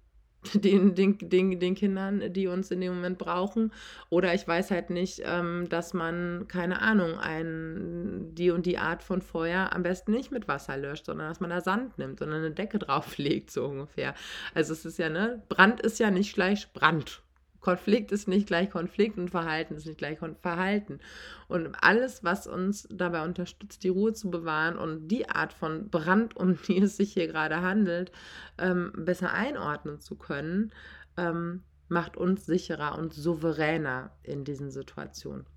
den, 0.53 0.95
den, 0.95 1.17
den, 1.17 1.59
den 1.59 1.75
Kindern, 1.75 2.33
die 2.33 2.47
uns 2.47 2.71
in 2.71 2.81
dem 2.81 2.95
Moment 2.95 3.17
brauchen. 3.17 3.71
Oder 4.09 4.33
ich 4.33 4.47
weiß 4.47 4.71
halt 4.71 4.89
nicht, 4.89 5.21
ähm, 5.25 5.67
dass 5.69 5.93
man, 5.93 6.47
keine 6.47 6.81
Ahnung, 6.81 7.17
ein, 7.19 8.33
die 8.33 8.51
und 8.51 8.65
die 8.65 8.77
Art 8.77 9.03
von 9.03 9.21
Feuer 9.21 9.71
am 9.73 9.83
besten 9.83 10.11
nicht 10.11 10.31
mit 10.31 10.47
Wasser 10.47 10.77
löscht, 10.77 11.05
sondern 11.05 11.29
dass 11.29 11.39
man 11.39 11.49
da 11.49 11.61
Sand 11.61 11.97
nimmt 11.97 12.21
und 12.21 12.31
eine 12.31 12.51
Decke 12.51 12.79
drauflegt, 12.79 13.51
so 13.51 13.65
ungefähr. 13.65 14.13
Also 14.53 14.73
es 14.73 14.85
ist 14.85 14.99
ja, 14.99 15.09
ne, 15.09 15.41
Brand 15.49 15.81
ist 15.81 15.99
ja 15.99 16.11
nicht 16.11 16.33
gleich 16.33 16.71
Brand. 16.73 17.21
Konflikt 17.65 18.11
ist 18.11 18.27
nicht 18.27 18.45
gleich 18.45 18.69
Konflikt 18.69 19.17
und 19.17 19.31
Verhalten 19.31 19.73
ist 19.73 19.87
nicht 19.87 19.97
gleich 19.97 20.19
Verhalten. 20.19 20.99
Und 21.47 21.75
alles, 21.81 22.23
was 22.23 22.45
uns 22.45 22.87
dabei 22.91 23.25
unterstützt, 23.25 23.83
die 23.83 23.89
Ruhe 23.89 24.13
zu 24.13 24.29
bewahren 24.29 24.77
und 24.77 25.07
die 25.07 25.27
Art 25.27 25.51
von 25.51 25.89
Brand, 25.89 26.37
um 26.37 26.59
die 26.67 26.77
es 26.77 26.95
sich 26.95 27.13
hier 27.13 27.25
gerade 27.25 27.63
handelt, 27.63 28.11
ähm, 28.59 28.93
besser 28.95 29.33
einordnen 29.33 29.99
zu 29.99 30.15
können, 30.15 30.71
ähm, 31.17 31.63
macht 31.87 32.17
uns 32.17 32.45
sicherer 32.45 32.99
und 32.99 33.15
souveräner 33.15 34.11
in 34.21 34.43
diesen 34.43 34.69
Situationen. 34.69 35.47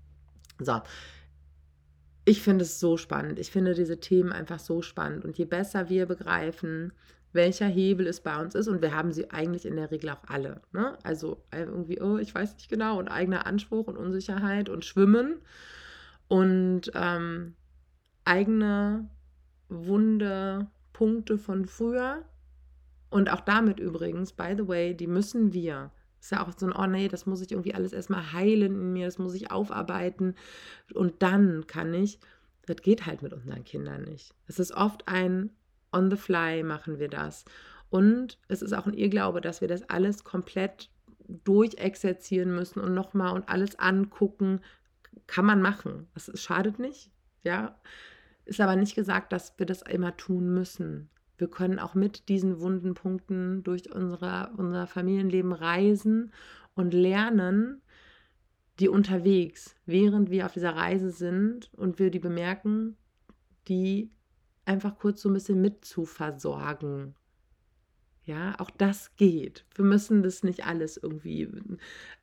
So. 0.57 0.81
Ich 2.25 2.41
finde 2.41 2.63
es 2.63 2.79
so 2.79 2.97
spannend. 2.97 3.37
Ich 3.37 3.51
finde 3.51 3.75
diese 3.75 3.99
Themen 3.99 4.31
einfach 4.31 4.59
so 4.59 4.81
spannend. 4.81 5.25
Und 5.25 5.37
je 5.37 5.45
besser 5.45 5.89
wir 5.89 6.07
begreifen, 6.07 6.91
welcher 7.31 7.67
Hebel 7.67 8.07
es 8.07 8.21
bei 8.21 8.39
uns 8.41 8.55
ist. 8.55 8.67
Und 8.67 8.81
wir 8.81 8.95
haben 8.95 9.11
sie 9.11 9.29
eigentlich 9.31 9.65
in 9.65 9.75
der 9.75 9.91
Regel 9.91 10.09
auch 10.09 10.23
alle. 10.27 10.61
Ne? 10.71 10.97
Also 11.03 11.43
äh, 11.51 11.63
irgendwie, 11.63 12.01
oh, 12.01 12.17
ich 12.17 12.33
weiß 12.33 12.55
nicht 12.55 12.69
genau, 12.69 12.99
und 12.99 13.07
eigener 13.07 13.45
Anspruch 13.45 13.87
und 13.87 13.97
Unsicherheit 13.97 14.69
und 14.69 14.85
Schwimmen 14.85 15.39
und 16.27 16.91
ähm, 16.95 17.55
eigene 18.25 19.09
wunde 19.69 20.67
Punkte 20.93 21.37
von 21.37 21.65
früher. 21.65 22.23
Und 23.09 23.31
auch 23.31 23.41
damit 23.41 23.79
übrigens, 23.79 24.33
by 24.33 24.53
the 24.55 24.67
way, 24.67 24.95
die 24.95 25.07
müssen 25.07 25.53
wir. 25.53 25.91
Ist 26.19 26.31
ja 26.31 26.45
auch 26.45 26.51
so 26.55 26.67
ein, 26.67 26.73
oh 26.73 26.85
nee, 26.85 27.07
das 27.07 27.25
muss 27.25 27.41
ich 27.41 27.51
irgendwie 27.51 27.73
alles 27.73 27.93
erstmal 27.93 28.33
heilen 28.33 28.73
in 28.73 28.93
mir, 28.93 29.05
das 29.05 29.17
muss 29.17 29.33
ich 29.33 29.51
aufarbeiten. 29.51 30.35
Und 30.93 31.21
dann 31.23 31.65
kann 31.65 31.93
ich, 31.93 32.19
das 32.65 32.77
geht 32.77 33.05
halt 33.05 33.21
mit 33.21 33.33
unseren 33.33 33.63
Kindern 33.63 34.03
nicht. 34.03 34.35
Es 34.47 34.59
ist 34.59 34.73
oft 34.73 35.07
ein, 35.07 35.49
on 35.91 36.09
the 36.09 36.17
fly 36.17 36.63
machen 36.63 36.99
wir 36.99 37.09
das. 37.09 37.45
Und 37.89 38.37
es 38.47 38.61
ist 38.61 38.73
auch 38.73 38.85
ein 38.85 38.93
Irrglaube, 38.93 39.41
dass 39.41 39.61
wir 39.61 39.67
das 39.67 39.89
alles 39.89 40.23
komplett 40.23 40.89
durchexerzieren 41.27 42.53
müssen 42.53 42.79
und 42.79 42.93
nochmal 42.93 43.33
und 43.33 43.49
alles 43.49 43.77
angucken. 43.77 44.61
Kann 45.27 45.45
man 45.45 45.61
machen. 45.61 46.07
Das 46.13 46.31
schadet 46.39 46.79
nicht. 46.79 47.11
Ja. 47.43 47.79
Ist 48.45 48.61
aber 48.61 48.75
nicht 48.75 48.95
gesagt, 48.95 49.31
dass 49.31 49.57
wir 49.57 49.65
das 49.65 49.81
immer 49.83 50.17
tun 50.17 50.53
müssen. 50.53 51.09
Wir 51.37 51.49
können 51.49 51.79
auch 51.79 51.95
mit 51.95 52.29
diesen 52.29 52.59
wunden 52.59 52.93
Punkten 52.95 53.63
durch 53.63 53.93
unsere, 53.93 54.51
unser 54.57 54.87
Familienleben 54.87 55.53
reisen 55.53 56.33
und 56.73 56.93
lernen, 56.93 57.81
die 58.79 58.89
unterwegs, 58.89 59.75
während 59.85 60.31
wir 60.31 60.45
auf 60.45 60.53
dieser 60.53 60.75
Reise 60.75 61.11
sind 61.11 61.69
und 61.73 61.99
wir 61.99 62.11
die 62.11 62.19
bemerken, 62.19 62.97
die 63.67 64.11
einfach 64.69 64.99
kurz 64.99 65.21
so 65.21 65.29
ein 65.29 65.33
bisschen 65.33 65.59
mit 65.59 65.83
zu 65.83 66.05
versorgen. 66.05 67.15
Ja, 68.23 68.53
auch 68.59 68.69
das 68.69 69.15
geht. 69.15 69.65
Wir 69.73 69.83
müssen 69.83 70.21
das 70.21 70.43
nicht 70.43 70.63
alles 70.67 70.97
irgendwie 70.97 71.49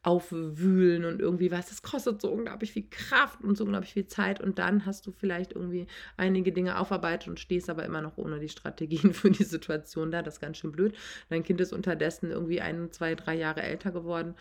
aufwühlen 0.05 1.05
und 1.05 1.21
irgendwie 1.21 1.51
was. 1.51 1.71
Das 1.71 1.83
kostet 1.83 2.23
so 2.23 2.31
unglaublich 2.31 2.71
viel 2.71 2.87
Kraft 2.89 3.43
und 3.43 3.57
so 3.57 3.65
unglaublich 3.65 3.95
viel 3.95 4.07
Zeit. 4.07 4.41
Und 4.41 4.61
dann 4.61 4.87
hast 4.87 5.09
du 5.09 5.11
vielleicht 5.11 5.55
irgendwie 5.55 5.89
einige 6.17 6.53
Dinge 6.53 6.79
aufarbeitet 6.79 7.29
und 7.29 7.41
stehst 7.41 7.69
aber 7.69 7.85
immer 7.85 8.03
noch 8.03 8.17
ohne 8.17 8.39
die 8.39 8.49
Strategien 8.49 9.13
für 9.15 9.33
die 9.33 9.43
Situation 9.43 10.13
da. 10.13 10.23
Das 10.23 10.35
ist 10.35 10.41
ganz 10.41 10.59
schön 10.59 10.71
blöd. 10.71 10.95
Dein 11.29 11.43
Kind 11.43 11.61
ist 11.61 11.73
unterdessen 11.73 12.31
irgendwie 12.31 12.61
ein, 12.61 12.93
zwei, 12.93 13.17
drei 13.17 13.35
Jahre 13.35 13.63
älter 13.63 13.91
geworden. 13.91 14.37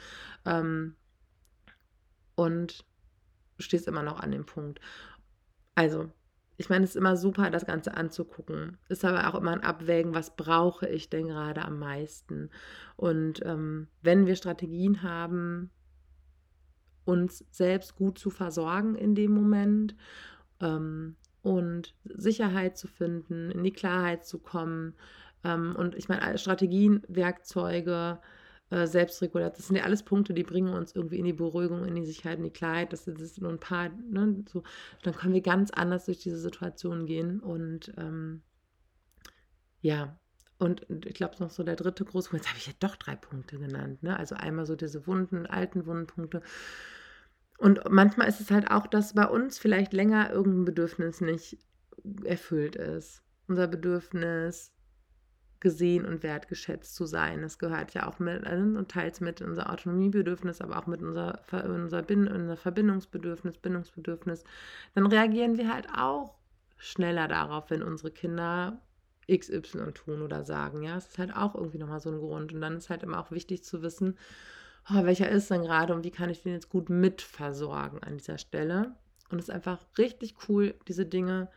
Ähm, 0.46 0.94
und 2.36 2.86
stehst 3.58 3.88
immer 3.88 4.04
noch 4.04 4.20
an 4.20 4.30
dem 4.30 4.46
Punkt. 4.46 4.80
Also, 5.74 6.12
ich 6.58 6.70
meine, 6.70 6.86
es 6.86 6.92
ist 6.92 6.96
immer 6.96 7.18
super, 7.18 7.50
das 7.50 7.66
Ganze 7.66 7.96
anzugucken. 7.96 8.78
Ist 8.88 9.04
aber 9.04 9.28
auch 9.28 9.36
immer 9.40 9.52
ein 9.52 9.64
Abwägen, 9.64 10.14
was 10.14 10.36
brauche 10.36 10.88
ich 10.88 11.10
denn 11.10 11.28
gerade 11.28 11.64
am 11.64 11.80
meisten. 11.80 12.50
Und 12.96 13.42
ähm, 13.46 13.88
wenn 14.02 14.26
wir 14.26 14.36
Strategien 14.36 15.04
haben, 15.04 15.70
uns 17.04 17.46
selbst 17.52 17.96
gut 17.96 18.18
zu 18.18 18.30
versorgen 18.30 18.96
in 18.96 19.16
dem 19.16 19.32
Moment 19.32 19.96
ähm, 20.60 21.16
und 21.42 21.94
Sicherheit 22.04 22.78
zu 22.78 22.88
finden, 22.88 23.52
in 23.52 23.64
die 23.64 23.74
Klarheit 23.74 24.26
zu 24.26 24.40
kommen. 24.40 24.96
Ähm, 25.44 25.76
und 25.78 25.96
ich 25.96 26.10
meine, 26.10 26.38
Strategien, 26.38 27.04
Werkzeuge, 27.08 28.20
äh. 28.70 28.88
Das 28.88 29.68
sind 29.68 29.76
ja 29.76 29.84
alles 29.84 30.04
Punkte, 30.04 30.34
die 30.34 30.44
bringen 30.44 30.74
uns 30.74 30.96
irgendwie 30.96 31.20
in 31.20 31.26
die 31.26 31.34
Beruhigung, 31.34 31.86
in 31.86 31.96
die 31.96 32.06
Sicherheit, 32.06 32.38
in 32.38 32.46
die 32.46 32.52
Klarheit. 32.52 32.94
Das, 32.94 33.06
das 33.06 33.16
sind 33.18 33.42
nur 33.42 33.52
ein 33.52 33.60
paar, 33.60 33.90
ne, 33.90 34.44
so, 34.52 34.64
dann 35.04 35.16
können 35.16 35.34
wir 35.34 35.42
ganz 35.42 35.72
anders 35.72 36.06
durch 36.06 36.20
diese 36.20 36.38
Situation 36.38 37.06
gehen. 37.06 37.40
Und 37.40 37.94
ähm, 37.98 38.42
ja, 39.82 40.18
und 40.58 40.86
ich 41.06 41.14
glaube, 41.14 41.36
noch 41.40 41.50
so 41.50 41.64
der 41.64 41.76
dritte 41.76 42.06
große, 42.06 42.30
jetzt 42.34 42.48
habe 42.48 42.58
ich 42.58 42.68
ja 42.68 42.74
doch 42.80 42.96
drei 42.96 43.16
Punkte 43.16 43.60
genannt. 43.60 44.04
Ne? 44.04 44.18
Also 44.18 44.36
einmal 44.36 44.66
so 44.66 44.76
diese 44.76 45.06
Wunden, 45.06 45.46
alten 45.46 45.86
Wundenpunkte. 45.86 46.42
Und 47.58 47.82
manchmal 47.90 48.28
ist 48.28 48.42
es 48.42 48.52
halt 48.52 48.72
auch, 48.72 48.88
dass 48.88 49.14
bei 49.14 49.28
uns 49.28 49.58
vielleicht 49.58 49.94
länger 49.94 50.32
irgendein 50.32 50.66
Bedürfnis 50.66 51.22
nicht 51.22 51.58
erfüllt 52.24 52.76
ist. 52.76 53.22
Unser 53.48 53.68
Bedürfnis, 53.68 54.74
gesehen 55.60 56.06
und 56.06 56.24
wertgeschätzt 56.24 56.96
zu 56.96 57.06
sein. 57.06 57.42
Das 57.42 57.60
gehört 57.60 57.94
ja 57.94 58.08
auch 58.08 58.20
mit 58.20 58.46
und 58.46 58.90
teils 58.90 59.22
mit 59.22 59.42
unser 59.42 59.72
Autonomiebedürfnis, 59.72 60.62
aber 60.62 60.78
auch 60.78 60.88
mit 60.88 61.02
unser, 61.02 61.40
unser, 61.52 62.02
Bin, 62.02 62.28
unser 62.28 62.58
Verbindungsbedürfnis, 62.58 63.58
Bindungsbedürfnis. 63.58 64.44
Dann 64.94 65.08
reagieren 65.08 65.58
wir 65.58 65.74
halt 65.74 65.88
auch 65.96 66.36
schneller 66.78 67.28
darauf, 67.28 67.70
wenn 67.70 67.84
unsere 67.84 68.12
Kinder 68.12 68.82
XY 69.32 69.92
tun 69.94 70.22
oder 70.22 70.44
sagen. 70.44 70.84
Ja, 70.84 70.98
es 70.98 71.08
ist 71.08 71.18
halt 71.18 71.36
auch 71.36 71.56
irgendwie 71.56 71.80
nochmal 71.80 72.00
so 72.00 72.12
ein 72.12 72.20
Grund. 72.20 72.54
Und 72.54 72.62
dann 72.62 72.78
ist 72.78 72.90
halt 72.90 73.04
immer 73.04 73.20
auch 73.20 73.32
wichtig 73.32 73.64
zu 73.64 73.82
wissen, 73.82 74.18
oh, 74.90 75.04
welcher 75.04 75.30
ist 75.30 75.50
denn 75.50 75.64
gerade 75.64 75.94
und 75.94 76.04
wie 76.04 76.12
kann 76.12 76.30
ich 76.30 76.44
den 76.44 76.54
jetzt 76.54 76.70
gut 76.70 76.90
mitversorgen 76.90 78.04
an 78.04 78.18
dieser 78.18 78.38
Stelle. 78.38 78.96
Und 79.30 79.40
es 79.40 79.46
ist 79.46 79.56
einfach 79.56 79.80
richtig 79.98 80.36
cool, 80.48 80.76
diese 80.88 81.06
Dinge 81.06 81.50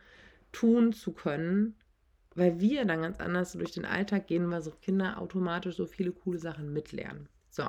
tun 0.51 0.93
zu 0.93 1.11
können, 1.11 1.75
weil 2.39 2.59
wir 2.59 2.85
dann 2.85 3.01
ganz 3.01 3.19
anders 3.19 3.53
durch 3.53 3.71
den 3.71 3.85
Alltag 3.85 4.27
gehen, 4.27 4.49
weil 4.49 4.61
so 4.61 4.71
Kinder 4.71 5.19
automatisch 5.19 5.75
so 5.75 5.85
viele 5.85 6.11
coole 6.11 6.39
Sachen 6.39 6.73
mitlernen. 6.73 7.29
So, 7.49 7.67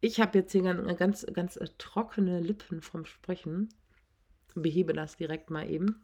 ich 0.00 0.20
habe 0.20 0.38
jetzt 0.38 0.52
hier 0.52 0.62
ganz, 0.62 1.26
ganz 1.32 1.56
äh, 1.56 1.68
trockene 1.78 2.40
Lippen 2.40 2.80
vom 2.80 3.04
Sprechen, 3.04 3.68
behebe 4.54 4.92
das 4.92 5.16
direkt 5.16 5.50
mal 5.50 5.70
eben 5.70 6.02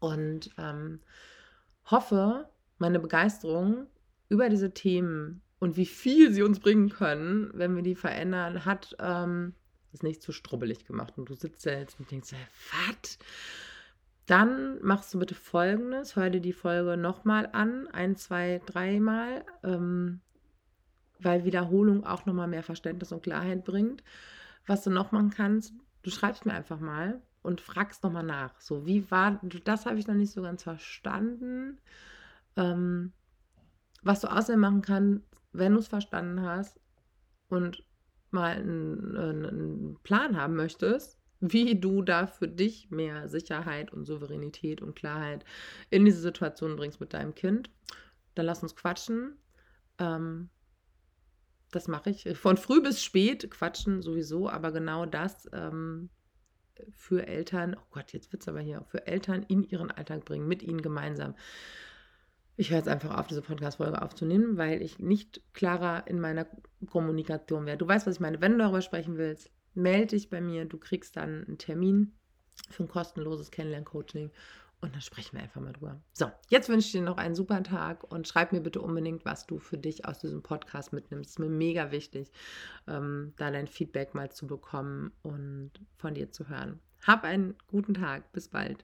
und 0.00 0.50
ähm, 0.58 1.00
hoffe, 1.86 2.48
meine 2.78 2.98
Begeisterung 2.98 3.86
über 4.28 4.48
diese 4.48 4.72
Themen 4.72 5.42
und 5.58 5.76
wie 5.76 5.86
viel 5.86 6.32
sie 6.32 6.42
uns 6.42 6.60
bringen 6.60 6.90
können, 6.90 7.50
wenn 7.54 7.74
wir 7.76 7.82
die 7.82 7.94
verändern, 7.94 8.64
hat 8.64 8.96
ähm, 8.98 9.54
es 9.92 10.02
nicht 10.02 10.22
zu 10.22 10.32
strubbelig 10.32 10.84
gemacht. 10.84 11.14
Und 11.16 11.28
du 11.28 11.34
sitzt 11.34 11.64
ja 11.64 11.72
jetzt 11.72 11.98
und 11.98 12.10
denkst, 12.10 12.32
was? 12.32 13.18
Dann 14.26 14.82
machst 14.82 15.14
du 15.14 15.18
bitte 15.18 15.34
folgendes: 15.34 16.16
Hör 16.16 16.30
dir 16.30 16.40
die 16.40 16.52
Folge 16.52 16.96
nochmal 16.96 17.48
an, 17.52 17.88
ein, 17.88 18.16
zwei, 18.16 18.60
dreimal, 18.66 19.44
ähm, 19.62 20.20
weil 21.20 21.44
Wiederholung 21.44 22.04
auch 22.04 22.26
nochmal 22.26 22.48
mehr 22.48 22.62
Verständnis 22.62 23.12
und 23.12 23.22
Klarheit 23.22 23.64
bringt. 23.64 24.02
Was 24.66 24.82
du 24.82 24.90
noch 24.90 25.12
machen 25.12 25.30
kannst, 25.30 25.74
du 26.02 26.10
schreibst 26.10 26.44
mir 26.44 26.54
einfach 26.54 26.80
mal 26.80 27.22
und 27.42 27.60
fragst 27.60 28.02
nochmal 28.02 28.24
nach. 28.24 28.60
So, 28.60 28.86
wie 28.86 29.08
war, 29.10 29.40
das 29.64 29.86
habe 29.86 29.98
ich 29.98 30.08
noch 30.08 30.14
nicht 30.14 30.32
so 30.32 30.42
ganz 30.42 30.64
verstanden. 30.64 31.78
Ähm, 32.56 33.12
was 34.02 34.20
du 34.20 34.28
außerdem 34.28 34.60
machen 34.60 34.82
kannst, 34.82 35.24
wenn 35.52 35.72
du 35.72 35.78
es 35.78 35.88
verstanden 35.88 36.42
hast 36.42 36.80
und 37.48 37.84
mal 38.30 38.56
einen, 38.56 39.16
einen 39.16 39.98
Plan 40.02 40.36
haben 40.36 40.56
möchtest, 40.56 41.18
wie 41.40 41.78
du 41.78 42.02
da 42.02 42.26
für 42.26 42.48
dich 42.48 42.90
mehr 42.90 43.28
Sicherheit 43.28 43.92
und 43.92 44.04
Souveränität 44.04 44.82
und 44.82 44.94
Klarheit 44.94 45.44
in 45.90 46.04
diese 46.04 46.20
Situation 46.20 46.76
bringst 46.76 47.00
mit 47.00 47.12
deinem 47.12 47.34
Kind. 47.34 47.70
Dann 48.34 48.46
lass 48.46 48.62
uns 48.62 48.74
quatschen. 48.74 49.36
Ähm, 49.98 50.50
das 51.72 51.88
mache 51.88 52.10
ich 52.10 52.36
von 52.38 52.56
früh 52.56 52.80
bis 52.80 53.02
spät, 53.02 53.50
quatschen 53.50 54.02
sowieso, 54.02 54.48
aber 54.48 54.72
genau 54.72 55.04
das 55.04 55.48
ähm, 55.52 56.10
für 56.92 57.26
Eltern, 57.26 57.76
oh 57.78 57.86
Gott, 57.90 58.12
jetzt 58.12 58.32
wird 58.32 58.42
es 58.42 58.48
aber 58.48 58.60
hier, 58.60 58.84
für 58.88 59.06
Eltern 59.06 59.42
in 59.48 59.64
ihren 59.64 59.90
Alltag 59.90 60.24
bringen, 60.24 60.46
mit 60.46 60.62
ihnen 60.62 60.82
gemeinsam. 60.82 61.34
Ich 62.56 62.70
höre 62.70 62.78
jetzt 62.78 62.88
einfach 62.88 63.18
auf, 63.18 63.26
diese 63.26 63.42
Podcast-Folge 63.42 64.00
aufzunehmen, 64.00 64.56
weil 64.56 64.80
ich 64.80 64.98
nicht 64.98 65.42
klarer 65.52 66.06
in 66.06 66.20
meiner 66.20 66.46
Kommunikation 66.86 67.66
wäre. 67.66 67.76
Du 67.76 67.86
weißt, 67.86 68.06
was 68.06 68.14
ich 68.14 68.20
meine. 68.20 68.40
Wenn 68.40 68.52
du 68.52 68.58
darüber 68.58 68.80
sprechen 68.80 69.18
willst, 69.18 69.50
melde 69.76 70.08
dich 70.08 70.30
bei 70.30 70.40
mir. 70.40 70.64
Du 70.64 70.78
kriegst 70.78 71.16
dann 71.16 71.44
einen 71.44 71.58
Termin 71.58 72.12
für 72.70 72.84
ein 72.84 72.88
kostenloses 72.88 73.50
Kennenlern-Coaching 73.50 74.30
und 74.80 74.94
dann 74.94 75.00
sprechen 75.00 75.36
wir 75.36 75.42
einfach 75.42 75.60
mal 75.60 75.72
drüber. 75.72 76.00
So, 76.12 76.30
jetzt 76.48 76.68
wünsche 76.68 76.86
ich 76.86 76.92
dir 76.92 77.02
noch 77.02 77.16
einen 77.16 77.34
super 77.34 77.62
Tag 77.62 78.04
und 78.12 78.28
schreib 78.28 78.52
mir 78.52 78.60
bitte 78.60 78.80
unbedingt, 78.80 79.24
was 79.24 79.46
du 79.46 79.58
für 79.58 79.78
dich 79.78 80.04
aus 80.04 80.18
diesem 80.18 80.42
Podcast 80.42 80.92
mitnimmst. 80.92 81.30
Es 81.30 81.32
ist 81.34 81.38
mir 81.38 81.48
mega 81.48 81.90
wichtig, 81.90 82.30
ähm, 82.86 83.32
da 83.36 83.50
dein 83.50 83.68
Feedback 83.68 84.14
mal 84.14 84.30
zu 84.30 84.46
bekommen 84.46 85.12
und 85.22 85.72
von 85.96 86.14
dir 86.14 86.30
zu 86.30 86.48
hören. 86.48 86.80
Hab 87.06 87.24
einen 87.24 87.54
guten 87.68 87.94
Tag. 87.94 88.32
Bis 88.32 88.48
bald. 88.48 88.74